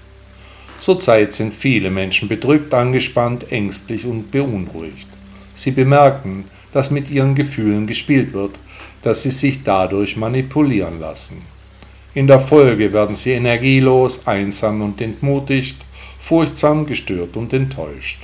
Zurzeit 0.80 1.34
sind 1.34 1.52
viele 1.52 1.92
Menschen 1.92 2.30
bedrückt, 2.30 2.74
angespannt, 2.74 3.52
ängstlich 3.52 4.06
und 4.06 4.32
beunruhigt. 4.32 5.10
Sie 5.54 5.72
bemerken, 5.72 6.46
dass 6.72 6.90
mit 6.90 7.10
ihren 7.10 7.36
Gefühlen 7.36 7.86
gespielt 7.86 8.32
wird, 8.32 8.58
dass 9.02 9.24
sie 9.24 9.32
sich 9.32 9.62
dadurch 9.64 10.16
manipulieren 10.16 11.02
lassen. 11.02 11.42
In 12.14 12.28
der 12.28 12.40
Folge 12.40 12.94
werden 12.94 13.14
sie 13.14 13.32
energielos, 13.32 14.26
einsam 14.26 14.82
und 14.82 15.02
entmutigt, 15.02 15.76
furchtsam, 16.22 16.86
gestört 16.86 17.36
und 17.36 17.52
enttäuscht. 17.52 18.22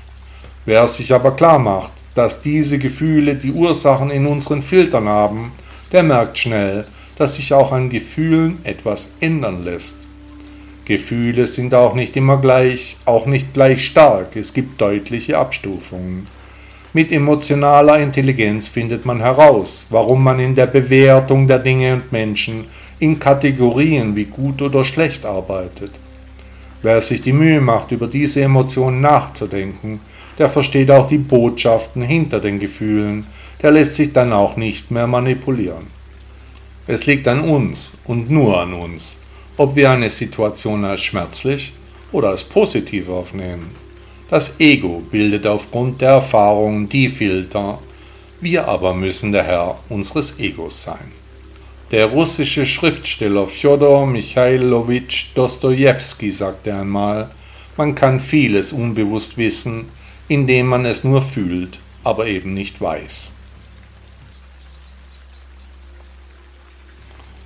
Wer 0.66 0.88
sich 0.88 1.14
aber 1.14 1.32
klar 1.32 1.60
macht, 1.60 1.92
dass 2.14 2.42
diese 2.42 2.78
Gefühle 2.78 3.36
die 3.36 3.52
Ursachen 3.52 4.12
in 4.12 4.28
unseren 4.28 4.62
Filtern 4.62 5.08
haben, 5.10 5.52
der 5.92 6.04
merkt 6.04 6.38
schnell, 6.38 6.86
dass 7.16 7.36
sich 7.36 7.54
auch 7.54 7.72
an 7.72 7.90
Gefühlen 7.90 8.60
etwas 8.64 9.14
ändern 9.20 9.66
lässt. 9.66 10.08
Gefühle 10.86 11.48
sind 11.48 11.74
auch 11.74 11.96
nicht 11.96 12.16
immer 12.16 12.38
gleich, 12.38 12.98
auch 13.06 13.26
nicht 13.26 13.54
gleich 13.54 13.84
stark, 13.86 14.36
es 14.36 14.54
gibt 14.54 14.80
deutliche 14.80 15.38
Abstufungen. 15.38 16.26
Mit 16.94 17.12
emotionaler 17.12 18.00
Intelligenz 18.00 18.70
findet 18.70 19.06
man 19.06 19.20
heraus, 19.20 19.88
warum 19.90 20.24
man 20.24 20.40
in 20.40 20.56
der 20.56 20.68
Bewertung 20.68 21.48
der 21.48 21.60
Dinge 21.60 21.96
und 21.96 22.12
Menschen 22.12 22.66
in 23.00 23.20
Kategorien 23.20 24.16
wie 24.16 24.26
gut 24.26 24.62
oder 24.62 24.84
schlecht 24.84 25.26
arbeitet. 25.26 26.00
Wer 26.82 27.02
sich 27.02 27.22
die 27.22 27.34
Mühe 27.34 27.60
macht, 27.60 27.92
über 27.92 28.08
diese 28.08 28.42
Emotionen 28.42 29.02
nachzudenken, 29.02 30.00
der 30.38 30.48
versteht 30.48 30.92
auch 30.92 31.08
die 31.08 31.18
Botschaften 31.18 32.04
hinter 32.04 32.40
den 32.40 32.60
Gefühlen, 32.60 33.26
der 33.62 33.72
lässt 33.72 33.96
sich 33.96 34.14
dann 34.14 34.32
auch 34.32 34.58
nicht 34.58 34.92
mehr 34.92 35.08
manipulieren. 35.08 35.88
Es 36.86 37.06
liegt 37.06 37.28
an 37.28 37.42
uns 37.42 37.98
und 38.06 38.30
nur 38.30 38.62
an 38.62 38.74
uns, 38.74 39.18
ob 39.58 39.76
wir 39.76 39.90
eine 39.90 40.10
Situation 40.10 40.86
als 40.86 41.02
schmerzlich 41.02 41.74
oder 42.12 42.30
als 42.30 42.44
positiv 42.44 43.10
aufnehmen. 43.10 43.76
Das 44.30 44.60
Ego 44.60 45.02
bildet 45.12 45.48
aufgrund 45.48 46.02
der 46.02 46.12
Erfahrungen 46.12 46.88
die 46.88 47.10
Filter, 47.10 47.80
wir 48.40 48.68
aber 48.68 48.94
müssen 48.94 49.32
der 49.32 49.44
Herr 49.44 49.80
unseres 49.90 50.38
Egos 50.40 50.84
sein. 50.84 51.17
Der 51.92 52.08
russische 52.08 52.66
Schriftsteller 52.66 53.48
Fjodor 53.48 54.06
Michailowitsch 54.08 55.28
Dostojewski 55.36 56.32
sagte 56.32 56.76
einmal, 56.76 57.32
man 57.78 57.96
kann 57.96 58.20
vieles 58.20 58.74
unbewusst 58.74 59.38
wissen, 59.38 59.90
indem 60.28 60.68
man 60.68 60.86
es 60.86 61.04
nur 61.04 61.22
fühlt, 61.22 61.80
aber 62.04 62.28
eben 62.28 62.54
nicht 62.54 62.82
weiß. 62.82 63.34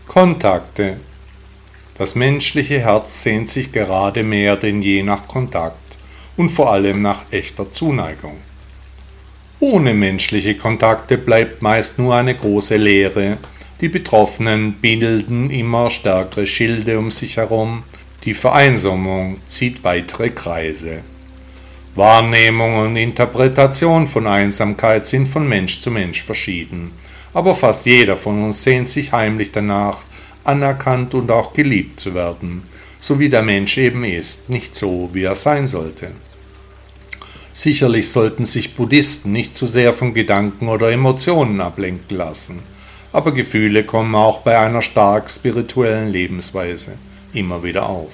Kontakte 0.07 0.97
das 2.01 2.15
menschliche 2.15 2.79
Herz 2.79 3.21
sehnt 3.21 3.47
sich 3.47 3.71
gerade 3.71 4.23
mehr 4.23 4.55
denn 4.55 4.81
je 4.81 5.03
nach 5.03 5.27
Kontakt 5.27 5.99
und 6.35 6.49
vor 6.49 6.71
allem 6.71 7.03
nach 7.03 7.25
echter 7.29 7.71
Zuneigung. 7.71 8.39
Ohne 9.59 9.93
menschliche 9.93 10.57
Kontakte 10.57 11.19
bleibt 11.19 11.61
meist 11.61 11.99
nur 11.99 12.15
eine 12.15 12.33
große 12.33 12.77
Leere, 12.77 13.37
die 13.81 13.89
Betroffenen 13.89 14.73
bilden 14.73 15.49
immer 15.49 15.89
stärkere 15.89 16.45
Schilde 16.45 16.99
um 16.99 17.09
sich 17.09 17.37
herum, 17.37 17.83
die 18.23 18.35
Vereinsamung 18.35 19.37
zieht 19.47 19.83
weitere 19.83 20.29
Kreise. 20.29 20.99
Wahrnehmung 21.95 22.77
und 22.77 22.95
Interpretation 22.95 24.07
von 24.07 24.27
Einsamkeit 24.27 25.07
sind 25.07 25.25
von 25.25 25.49
Mensch 25.49 25.81
zu 25.81 25.89
Mensch 25.89 26.21
verschieden, 26.21 26.91
aber 27.33 27.55
fast 27.55 27.87
jeder 27.87 28.15
von 28.17 28.43
uns 28.43 28.63
sehnt 28.63 28.87
sich 28.87 29.11
heimlich 29.11 29.51
danach, 29.51 30.03
anerkannt 30.43 31.15
und 31.15 31.31
auch 31.31 31.53
geliebt 31.53 31.99
zu 31.99 32.13
werden, 32.13 32.61
so 32.99 33.19
wie 33.19 33.29
der 33.29 33.41
Mensch 33.41 33.77
eben 33.79 34.03
ist, 34.03 34.49
nicht 34.49 34.75
so, 34.75 35.09
wie 35.13 35.23
er 35.23 35.35
sein 35.35 35.65
sollte. 35.65 36.11
Sicherlich 37.51 38.09
sollten 38.09 38.45
sich 38.45 38.75
Buddhisten 38.75 39.31
nicht 39.31 39.55
zu 39.55 39.65
sehr 39.65 39.91
von 39.91 40.13
Gedanken 40.13 40.69
oder 40.69 40.91
Emotionen 40.91 41.59
ablenken 41.59 42.15
lassen, 42.15 42.59
aber 43.13 43.33
Gefühle 43.33 43.83
kommen 43.83 44.15
auch 44.15 44.39
bei 44.39 44.57
einer 44.57 44.81
stark 44.81 45.29
spirituellen 45.29 46.09
Lebensweise 46.09 46.93
immer 47.33 47.63
wieder 47.63 47.87
auf. 47.87 48.13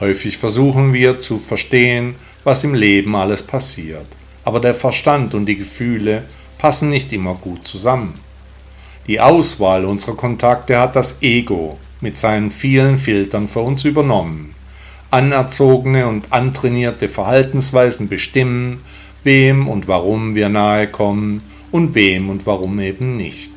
Häufig 0.00 0.36
versuchen 0.38 0.92
wir 0.92 1.20
zu 1.20 1.38
verstehen, 1.38 2.16
was 2.44 2.64
im 2.64 2.74
Leben 2.74 3.14
alles 3.14 3.42
passiert, 3.42 4.06
aber 4.44 4.60
der 4.60 4.74
Verstand 4.74 5.34
und 5.34 5.46
die 5.46 5.56
Gefühle 5.56 6.24
passen 6.58 6.88
nicht 6.88 7.12
immer 7.12 7.34
gut 7.34 7.66
zusammen. 7.66 8.18
Die 9.06 9.20
Auswahl 9.20 9.84
unserer 9.84 10.16
Kontakte 10.16 10.78
hat 10.78 10.96
das 10.96 11.16
Ego 11.20 11.78
mit 12.00 12.16
seinen 12.16 12.50
vielen 12.50 12.98
Filtern 12.98 13.48
für 13.48 13.60
uns 13.60 13.84
übernommen. 13.84 14.54
Anerzogene 15.10 16.06
und 16.06 16.32
antrainierte 16.32 17.08
Verhaltensweisen 17.08 18.08
bestimmen, 18.08 18.82
wem 19.24 19.68
und 19.68 19.86
warum 19.88 20.34
wir 20.34 20.48
nahe 20.48 20.88
kommen 20.88 21.42
und 21.70 21.94
wem 21.94 22.30
und 22.30 22.46
warum 22.46 22.80
eben 22.80 23.16
nicht. 23.16 23.51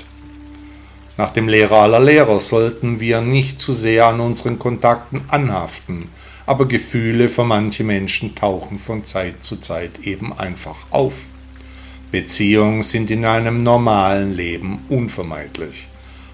Nach 1.18 1.30
dem 1.30 1.48
Lehrer 1.48 1.78
aller 1.78 2.02
Lehrer 2.02 2.42
sollten 2.42 3.00
wir 3.00 3.22
nicht 3.22 3.60
zu 3.60 3.72
sehr 3.72 4.08
an 4.08 4.20
unseren 4.20 4.60
Kontakten 4.60 5.22
anhaften, 5.30 6.10
aber 6.46 6.68
Gefühle 6.68 7.30
für 7.30 7.46
manche 7.46 7.86
Menschen 7.86 8.36
tauchen 8.36 8.80
von 8.80 9.06
Zeit 9.06 9.42
zu 9.42 9.58
Zeit 9.58 10.00
eben 10.04 10.38
einfach 10.38 10.76
auf. 10.92 11.28
Beziehungen 12.12 12.82
sind 12.82 13.10
in 13.12 13.26
einem 13.26 13.64
normalen 13.64 14.34
Leben 14.34 14.80
unvermeidlich. 14.90 15.88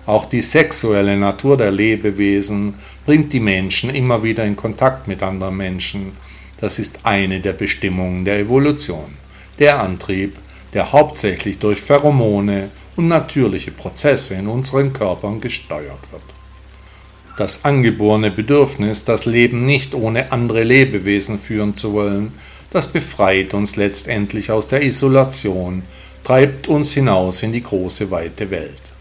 Auch 0.08 0.26
die 0.26 0.41
sexuelle 0.41 1.15
Natur 1.15 1.58
der 1.58 1.72
Lebewesen 1.72 2.74
bringt 3.06 3.34
die 3.34 3.39
Menschen 3.39 3.91
immer 3.91 4.24
wieder 4.24 4.46
in 4.46 4.56
Kontakt 4.56 5.08
mit 5.08 5.22
anderen 5.22 5.58
Menschen. 5.58 6.13
Das 6.60 6.80
ist 6.80 7.00
eine 7.04 7.39
der 7.39 7.54
Bestimmungen 7.54 8.26
der 8.26 8.39
Evolution. 8.39 9.13
Der 9.60 9.80
Antrieb, 9.80 10.38
der 10.74 10.91
hauptsächlich 10.91 11.60
durch 11.60 11.82
Pheromone 11.82 12.72
und 13.02 13.08
natürliche 13.08 13.72
Prozesse 13.72 14.36
in 14.36 14.48
unseren 14.48 14.94
Körpern 14.94 15.42
gesteuert 15.42 16.12
wird. 16.12 16.22
Das 17.36 17.66
angeborene 17.66 18.30
Bedürfnis, 18.30 19.04
das 19.04 19.26
Leben 19.26 19.66
nicht 19.66 19.96
ohne 19.96 20.32
andere 20.32 20.64
Lebewesen 20.64 21.40
führen 21.40 21.74
zu 21.74 21.94
wollen, 21.94 22.34
das 22.70 22.88
befreit 22.88 23.56
uns 23.56 23.76
letztendlich 23.76 24.52
aus 24.52 24.68
der 24.68 24.84
Isolation, 24.84 25.82
treibt 26.24 26.68
uns 26.68 26.94
hinaus 26.94 27.42
in 27.42 27.52
die 27.52 27.64
große 27.64 28.12
weite 28.12 28.52
Welt. 28.52 28.94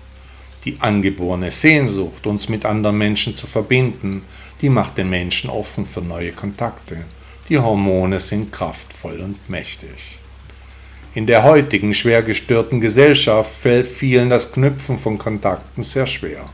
Die 0.65 0.81
angeborene 0.81 1.51
Sehnsucht, 1.51 2.27
uns 2.27 2.49
mit 2.49 2.65
anderen 2.65 2.97
Menschen 2.97 3.35
zu 3.35 3.47
verbinden, 3.47 4.23
die 4.63 4.71
macht 4.71 4.97
den 4.97 5.11
Menschen 5.11 5.51
offen 5.51 5.85
für 5.85 6.01
neue 6.01 6.33
Kontakte. 6.33 7.05
Die 7.51 7.59
Hormone 7.59 8.19
sind 8.19 8.51
kraftvoll 8.51 9.21
und 9.21 9.51
mächtig. 9.51 10.19
In 11.13 11.27
der 11.27 11.43
heutigen 11.43 11.93
schwer 11.93 12.23
gestörten 12.23 12.81
Gesellschaft 12.81 13.53
fällt 13.53 13.89
vielen 13.89 14.31
das 14.31 14.53
Knüpfen 14.53 14.97
von 14.97 15.19
Kontakten 15.19 15.83
sehr 15.83 16.07
schwer. 16.07 16.45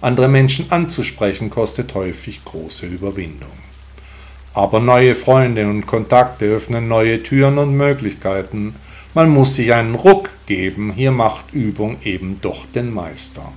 Andere 0.00 0.26
Menschen 0.26 0.72
anzusprechen 0.72 1.50
kostet 1.50 1.92
häufig 1.92 2.42
große 2.42 2.86
Überwindung. 2.86 3.50
Aber 4.54 4.80
neue 4.80 5.14
Freunde 5.14 5.68
und 5.68 5.84
Kontakte 5.84 6.46
öffnen 6.46 6.88
neue 6.88 7.22
Türen 7.22 7.58
und 7.58 7.76
Möglichkeiten. 7.76 8.74
Man 9.12 9.28
muss 9.28 9.56
sich 9.56 9.74
einen 9.74 9.94
Ruck 9.94 10.30
geben, 10.46 10.94
hier 10.96 11.10
macht 11.10 11.52
Übung 11.52 11.98
eben 12.02 12.40
doch 12.40 12.64
den 12.64 12.94
Meister. 12.94 13.52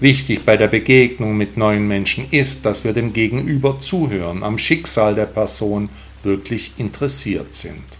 Wichtig 0.00 0.44
bei 0.44 0.58
der 0.58 0.68
Begegnung 0.68 1.34
mit 1.38 1.56
neuen 1.56 1.88
Menschen 1.88 2.26
ist, 2.30 2.66
dass 2.66 2.84
wir 2.84 2.92
dem 2.92 3.14
Gegenüber 3.14 3.80
zuhören, 3.80 4.42
am 4.42 4.58
Schicksal 4.58 5.14
der 5.14 5.26
Person 5.26 5.88
wirklich 6.22 6.72
interessiert 6.76 7.54
sind. 7.54 7.97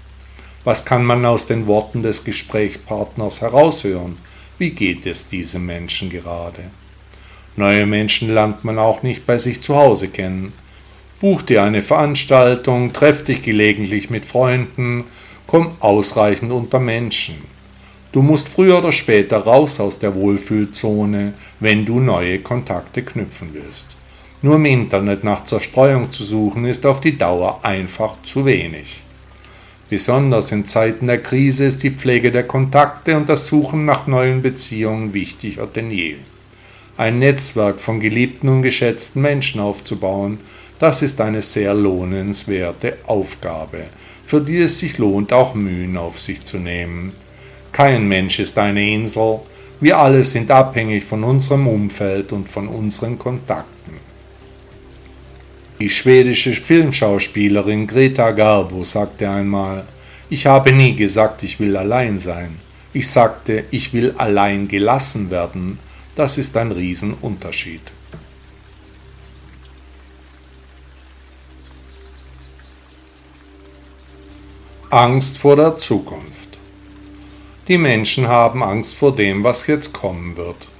Was 0.69 0.85
kann 0.85 1.07
man 1.07 1.25
aus 1.25 1.47
den 1.47 1.67
Worten 1.67 2.03
des 2.03 2.25
Gesprächspartners 2.25 3.41
heraushören? 3.41 4.19
Wie 4.59 4.69
geht 4.69 5.07
es 5.07 5.27
diesem 5.27 5.65
Menschen 5.65 6.11
gerade? 6.11 6.61
Neue 7.57 7.87
Menschen 7.87 8.35
lernt 8.35 8.65
man 8.65 8.79
auch 8.79 9.03
nicht 9.03 9.25
bei 9.25 9.39
sich 9.39 9.63
zu 9.63 9.77
Hause 9.77 10.09
kennen. 10.09 10.53
Buch 11.23 11.41
dir 11.41 11.63
eine 11.63 11.81
Veranstaltung, 11.81 12.93
treff 12.93 13.25
dich 13.25 13.41
gelegentlich 13.41 14.11
mit 14.11 14.27
Freunden, 14.27 15.05
komm 15.47 15.71
ausreichend 15.81 16.53
unter 16.53 16.81
Menschen. 16.81 17.37
Du 18.13 18.21
musst 18.21 18.51
früher 18.51 18.77
oder 18.77 18.93
später 18.93 19.39
raus 19.39 19.81
aus 19.81 19.99
der 19.99 20.15
Wohlfühlzone, 20.15 21.33
wenn 21.61 21.87
du 21.87 21.99
neue 21.99 22.41
Kontakte 22.41 23.03
knüpfen 23.03 23.55
willst. 23.55 23.97
Nur 24.43 24.57
im 24.57 24.67
Internet 24.67 25.25
nach 25.25 25.45
Zerstreuung 25.45 26.11
zu 26.11 26.25
suchen, 26.25 26.67
ist 26.67 26.85
auf 26.85 27.01
die 27.01 27.17
Dauer 27.17 27.61
einfach 27.63 28.21
zu 28.23 28.45
wenig. 28.45 29.05
Besonders 29.91 30.53
in 30.53 30.67
Zeiten 30.67 31.07
der 31.07 31.23
Krise 31.23 31.65
ist 31.65 31.83
die 31.83 31.91
Pflege 31.91 32.31
der 32.31 32.43
Kontakte 32.43 33.17
und 33.17 33.29
das 33.29 33.47
Suchen 33.47 33.87
nach 33.87 34.07
neuen 34.07 34.43
Beziehungen 34.43 35.15
wichtiger 35.15 35.67
denn 35.67 35.91
je. 35.91 36.17
Ein 36.99 37.21
Netzwerk 37.21 37.81
von 37.81 37.99
geliebten 37.99 38.49
und 38.49 38.63
geschätzten 38.63 39.23
Menschen 39.23 39.61
aufzubauen, 39.61 40.41
das 40.79 41.01
ist 41.01 41.21
eine 41.23 41.41
sehr 41.41 41.73
lohnenswerte 41.73 42.99
Aufgabe, 43.07 43.87
für 44.27 44.43
die 44.43 44.59
es 44.59 44.79
sich 44.79 44.99
lohnt, 44.99 45.33
auch 45.33 45.55
Mühen 45.55 45.97
auf 45.97 46.21
sich 46.21 46.43
zu 46.43 46.59
nehmen. 46.59 47.13
Kein 47.73 48.09
Mensch 48.09 48.41
ist 48.41 48.59
eine 48.59 48.93
Insel, 48.93 49.41
wir 49.81 49.99
alle 49.99 50.23
sind 50.23 50.51
abhängig 50.51 51.05
von 51.05 51.25
unserem 51.25 51.67
Umfeld 51.67 52.33
und 52.33 52.49
von 52.49 52.69
unseren 52.69 53.19
Kontakten. 53.19 54.08
Die 55.81 55.91
schwedische 55.91 56.55
Filmschauspielerin 56.55 57.87
Greta 57.87 58.33
Garbo 58.33 58.83
sagte 58.83 59.31
einmal, 59.31 59.87
ich 60.29 60.47
habe 60.47 60.73
nie 60.73 60.97
gesagt, 60.97 61.45
ich 61.45 61.61
will 61.61 61.77
allein 61.77 62.19
sein. 62.19 62.59
Ich 62.93 63.09
sagte, 63.09 63.65
ich 63.71 63.93
will 63.93 64.13
allein 64.19 64.67
gelassen 64.67 65.31
werden. 65.31 65.79
Das 66.17 66.37
ist 66.37 66.57
ein 66.57 66.73
Riesenunterschied. 66.73 67.93
Angst 74.91 75.39
vor 75.39 75.55
der 75.55 75.77
Zukunft. 75.77 76.59
Die 77.69 77.79
Menschen 77.79 78.27
haben 78.27 78.63
Angst 78.65 78.97
vor 78.97 79.15
dem, 79.15 79.45
was 79.45 79.67
jetzt 79.67 79.93
kommen 79.93 80.37
wird. 80.37 80.71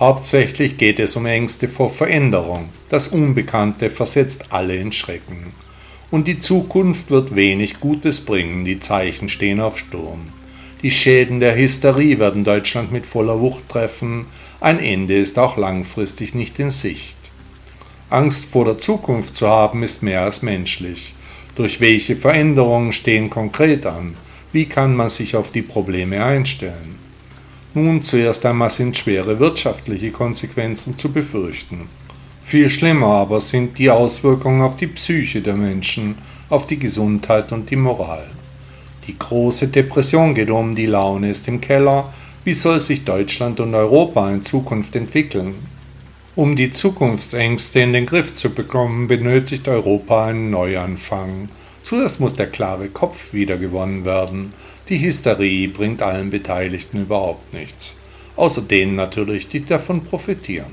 Hauptsächlich 0.00 0.76
geht 0.76 1.00
es 1.00 1.16
um 1.16 1.26
Ängste 1.26 1.66
vor 1.66 1.90
Veränderung. 1.90 2.68
Das 2.88 3.08
Unbekannte 3.08 3.90
versetzt 3.90 4.44
alle 4.50 4.76
in 4.76 4.92
Schrecken. 4.92 5.52
Und 6.12 6.28
die 6.28 6.38
Zukunft 6.38 7.10
wird 7.10 7.34
wenig 7.34 7.80
Gutes 7.80 8.20
bringen, 8.20 8.64
die 8.64 8.78
Zeichen 8.78 9.28
stehen 9.28 9.58
auf 9.58 9.76
Sturm. 9.76 10.28
Die 10.82 10.92
Schäden 10.92 11.40
der 11.40 11.56
Hysterie 11.56 12.20
werden 12.20 12.44
Deutschland 12.44 12.92
mit 12.92 13.06
voller 13.06 13.40
Wucht 13.40 13.68
treffen. 13.68 14.26
Ein 14.60 14.78
Ende 14.78 15.18
ist 15.18 15.36
auch 15.36 15.56
langfristig 15.56 16.32
nicht 16.32 16.60
in 16.60 16.70
Sicht. 16.70 17.16
Angst 18.08 18.44
vor 18.44 18.64
der 18.64 18.78
Zukunft 18.78 19.34
zu 19.34 19.48
haben 19.48 19.82
ist 19.82 20.04
mehr 20.04 20.22
als 20.22 20.42
menschlich. 20.42 21.16
Durch 21.56 21.80
welche 21.80 22.14
Veränderungen 22.14 22.92
stehen 22.92 23.30
konkret 23.30 23.84
an? 23.84 24.14
Wie 24.52 24.66
kann 24.66 24.94
man 24.94 25.08
sich 25.08 25.34
auf 25.34 25.50
die 25.50 25.62
Probleme 25.62 26.24
einstellen? 26.24 26.97
Nun, 27.74 28.02
zuerst 28.02 28.46
einmal 28.46 28.70
sind 28.70 28.96
schwere 28.96 29.38
wirtschaftliche 29.38 30.10
Konsequenzen 30.10 30.96
zu 30.96 31.12
befürchten. 31.12 31.88
Viel 32.42 32.70
schlimmer 32.70 33.08
aber 33.08 33.40
sind 33.40 33.76
die 33.78 33.90
Auswirkungen 33.90 34.62
auf 34.62 34.76
die 34.76 34.86
Psyche 34.86 35.42
der 35.42 35.54
Menschen, 35.54 36.14
auf 36.48 36.64
die 36.64 36.78
Gesundheit 36.78 37.52
und 37.52 37.68
die 37.70 37.76
Moral. 37.76 38.26
Die 39.06 39.18
große 39.18 39.68
Depression 39.68 40.34
geht 40.34 40.50
um, 40.50 40.74
die 40.74 40.86
Laune 40.86 41.30
ist 41.30 41.46
im 41.46 41.60
Keller. 41.60 42.12
Wie 42.44 42.54
soll 42.54 42.80
sich 42.80 43.04
Deutschland 43.04 43.60
und 43.60 43.74
Europa 43.74 44.30
in 44.30 44.42
Zukunft 44.42 44.96
entwickeln? 44.96 45.56
Um 46.36 46.56
die 46.56 46.70
Zukunftsängste 46.70 47.80
in 47.80 47.92
den 47.92 48.06
Griff 48.06 48.32
zu 48.32 48.50
bekommen, 48.50 49.08
benötigt 49.08 49.68
Europa 49.68 50.26
einen 50.26 50.50
Neuanfang. 50.50 51.48
Zuerst 51.82 52.20
muss 52.20 52.36
der 52.36 52.46
klare 52.46 52.88
Kopf 52.88 53.32
wiedergewonnen 53.32 54.04
werden. 54.04 54.52
Die 54.88 55.00
Hysterie 55.00 55.68
bringt 55.68 56.00
allen 56.00 56.30
Beteiligten 56.30 57.02
überhaupt 57.02 57.52
nichts, 57.52 57.98
außer 58.36 58.62
denen 58.62 58.96
natürlich, 58.96 59.48
die 59.48 59.64
davon 59.64 60.02
profitieren. 60.02 60.72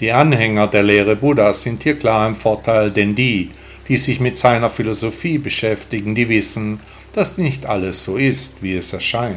Die 0.00 0.10
Anhänger 0.10 0.66
der 0.66 0.82
Lehre 0.82 1.14
Buddhas 1.14 1.62
sind 1.62 1.84
hier 1.84 1.96
klar 1.96 2.26
im 2.26 2.34
Vorteil, 2.34 2.90
denn 2.90 3.14
die, 3.14 3.50
die 3.88 3.96
sich 3.96 4.18
mit 4.18 4.36
seiner 4.36 4.68
Philosophie 4.68 5.38
beschäftigen, 5.38 6.16
die 6.16 6.28
wissen, 6.28 6.80
dass 7.12 7.38
nicht 7.38 7.66
alles 7.66 8.02
so 8.02 8.16
ist, 8.16 8.62
wie 8.62 8.74
es 8.74 8.92
erscheint. 8.92 9.36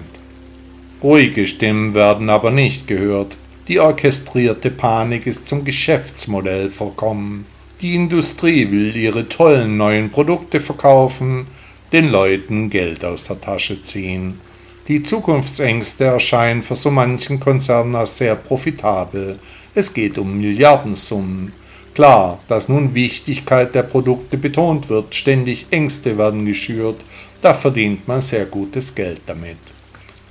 Ruhige 1.03 1.45
Stimmen 1.45 1.93
werden 1.93 2.29
aber 2.29 2.49
nicht 2.49 2.87
gehört, 2.87 3.37
die 3.67 3.79
orchestrierte 3.79 4.71
Panik 4.71 5.27
ist 5.27 5.47
zum 5.47 5.63
Geschäftsmodell 5.63 6.71
verkommen. 6.71 7.45
Die 7.81 7.93
Industrie 7.93 8.71
will 8.71 8.95
ihre 8.95 9.29
tollen 9.29 9.77
neuen 9.77 10.09
Produkte 10.09 10.59
verkaufen, 10.59 11.45
den 11.91 12.09
Leuten 12.09 12.69
Geld 12.69 13.05
aus 13.05 13.23
der 13.23 13.39
Tasche 13.39 13.81
ziehen. 13.81 14.39
Die 14.87 15.03
Zukunftsängste 15.03 16.05
erscheinen 16.05 16.61
für 16.61 16.75
so 16.75 16.91
manchen 16.91 17.39
Konzern 17.39 17.95
als 17.95 18.17
sehr 18.17 18.35
profitabel. 18.35 19.37
Es 19.75 19.93
geht 19.93 20.17
um 20.17 20.37
Milliardensummen. 20.37 21.51
Klar, 21.93 22.39
dass 22.47 22.69
nun 22.69 22.93
Wichtigkeit 22.93 23.73
der 23.73 23.83
Produkte 23.83 24.37
betont 24.37 24.87
wird, 24.87 25.15
ständig 25.15 25.67
Ängste 25.71 26.17
werden 26.17 26.45
geschürt, 26.45 27.03
da 27.41 27.53
verdient 27.53 28.07
man 28.07 28.21
sehr 28.21 28.45
gutes 28.45 28.93
Geld 28.93 29.21
damit. 29.25 29.57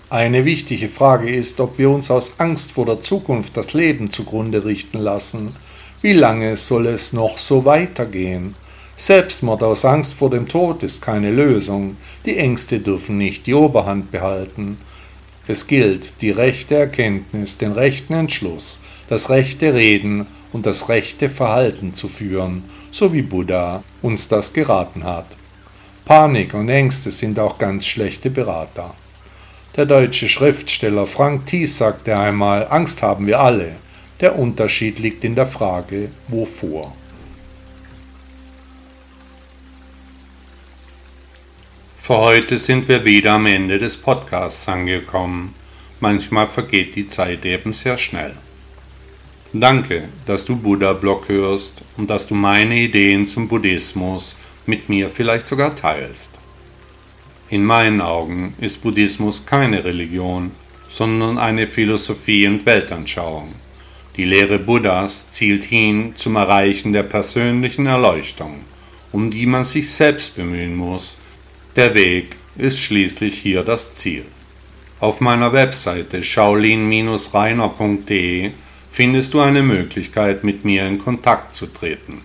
Eine 0.09 0.45
wichtige 0.45 0.89
Frage 0.89 1.29
ist, 1.29 1.59
ob 1.59 1.79
wir 1.79 1.91
uns 1.91 2.11
aus 2.11 2.39
Angst 2.39 2.73
vor 2.73 2.87
der 2.87 3.01
Zukunft 3.01 3.57
das 3.57 3.75
Leben 3.75 4.11
zugrunde 4.11 4.65
richten 4.65 4.99
lassen. 4.99 5.55
Wie 6.01 6.13
lange 6.13 6.57
soll 6.57 6.87
es 6.87 7.13
noch 7.13 7.39
so 7.39 7.65
weitergehen? 7.65 8.55
Selbstmord 8.99 9.63
aus 9.63 9.85
Angst 9.85 10.15
vor 10.15 10.31
dem 10.31 10.49
Tod 10.49 10.83
ist 10.83 11.03
keine 11.03 11.31
Lösung. 11.31 11.99
Die 12.25 12.39
Ängste 12.39 12.81
dürfen 12.81 13.19
nicht 13.19 13.47
die 13.47 13.53
Oberhand 13.53 14.11
behalten. 14.11 14.79
Es 15.47 15.67
gilt, 15.67 16.23
die 16.23 16.31
rechte 16.31 16.77
Erkenntnis, 16.77 17.59
den 17.59 17.73
rechten 17.73 18.15
Entschluss, 18.15 18.81
das 19.07 19.29
rechte 19.29 19.75
Reden 19.75 20.27
und 20.53 20.65
das 20.65 20.89
rechte 20.89 21.29
Verhalten 21.29 21.93
zu 21.93 22.09
führen, 22.09 22.65
so 22.91 23.13
wie 23.13 23.21
Buddha 23.21 23.85
uns 24.01 24.29
das 24.29 24.55
geraten 24.55 25.05
hat. 25.05 25.37
Panik 26.07 26.55
und 26.55 26.71
Ängste 26.71 27.11
sind 27.11 27.39
auch 27.39 27.59
ganz 27.59 27.85
schlechte 27.85 28.31
Berater. 28.31 28.95
Der 29.77 29.85
deutsche 29.85 30.27
Schriftsteller 30.29 31.05
Frank 31.05 31.45
Thies 31.45 31.77
sagte 31.77 32.17
einmal, 32.17 32.67
Angst 32.71 33.03
haben 33.03 33.27
wir 33.27 33.41
alle, 33.41 33.77
der 34.21 34.39
Unterschied 34.39 34.99
liegt 34.99 35.23
in 35.23 35.35
der 35.35 35.47
Frage, 35.47 36.09
wovor. 36.29 36.97
Für 42.07 42.19
heute 42.19 42.57
sind 42.57 42.87
wir 42.87 43.05
wieder 43.05 43.33
am 43.33 43.47
Ende 43.47 43.81
des 43.81 43.97
Podcasts 43.97 44.69
angekommen. 44.69 45.57
Manchmal 45.99 46.47
vergeht 46.47 46.95
die 46.95 47.09
Zeit 47.09 47.45
eben 47.45 47.73
sehr 47.73 47.99
schnell. 47.99 48.33
Danke, 49.53 50.09
dass 50.25 50.45
du 50.45 50.55
Buddha 50.55 50.93
Blog 50.93 51.29
hörst 51.29 51.83
und 51.97 52.09
dass 52.09 52.29
du 52.29 52.37
meine 52.37 52.79
Ideen 52.79 53.27
zum 53.27 53.49
Buddhismus 53.49 54.37
mit 54.67 54.89
mir 54.89 55.11
vielleicht 55.11 55.49
sogar 55.49 55.75
teilst. 55.75 56.39
In 57.49 57.65
meinen 57.65 58.01
Augen 58.01 58.55
ist 58.61 58.83
Buddhismus 58.85 59.45
keine 59.45 59.85
Religion, 59.85 60.53
sondern 60.89 61.39
eine 61.39 61.67
Philosophie 61.67 62.47
und 62.47 62.65
Weltanschauung. 62.67 63.53
Die 64.17 64.27
Lehre 64.27 64.61
Buddhas 64.61 65.33
zielt 65.33 65.65
hin 65.65 66.13
zum 66.15 66.37
Erreichen 66.37 66.93
der 66.93 67.03
persönlichen 67.03 67.87
Erleuchtung, 67.87 68.61
um 69.11 69.29
die 69.29 69.47
man 69.47 69.65
sich 69.65 69.91
selbst 69.91 70.37
bemühen 70.37 70.77
muss. 70.77 71.19
Der 71.77 71.95
Weg 71.95 72.37
ist 72.57 72.81
schließlich 72.81 73.37
hier 73.37 73.63
das 73.63 73.95
Ziel. 73.95 74.25
Auf 74.99 75.21
meiner 75.21 75.53
Webseite 75.53 76.23
shaolin-reiner.de 76.23 78.53
findest 78.91 79.35
du 79.35 79.41
eine 79.41 79.63
Möglichkeit, 79.63 80.43
mit 80.43 80.65
mir 80.65 80.87
in 80.87 80.99
Kontakt 80.99 81.55
zu 81.55 81.67
treten. 81.67 82.23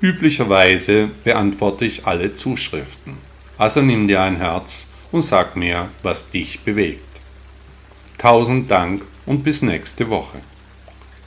Üblicherweise 0.00 1.10
beantworte 1.22 1.84
ich 1.84 2.06
alle 2.06 2.34
Zuschriften. 2.34 3.18
Also 3.56 3.82
nimm 3.82 4.08
dir 4.08 4.20
ein 4.20 4.38
Herz 4.38 4.88
und 5.12 5.22
sag 5.22 5.54
mir, 5.54 5.88
was 6.02 6.30
dich 6.30 6.62
bewegt. 6.62 7.20
Tausend 8.18 8.68
Dank 8.68 9.04
und 9.26 9.44
bis 9.44 9.62
nächste 9.62 10.10
Woche. 10.10 10.40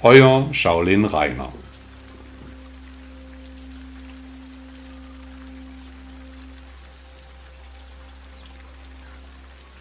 Euer 0.01 0.49
Shaolin 0.51 1.05
Rainer. 1.05 1.53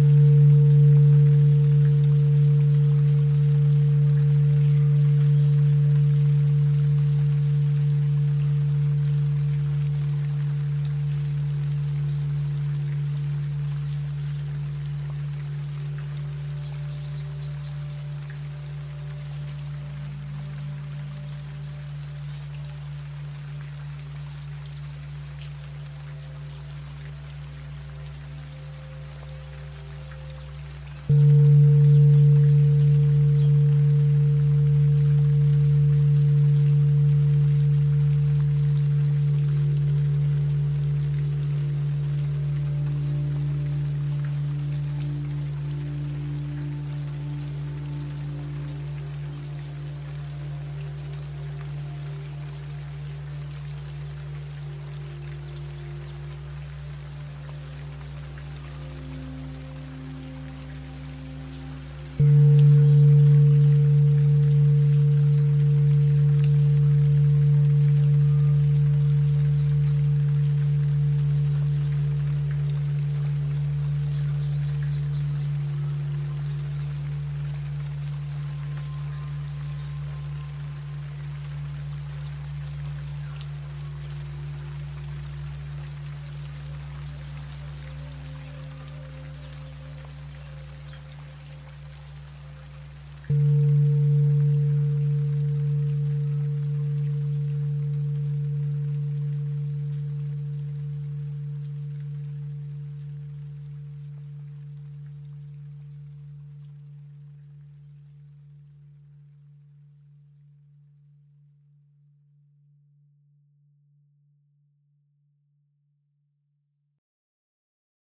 Mm-hmm. 0.02 0.31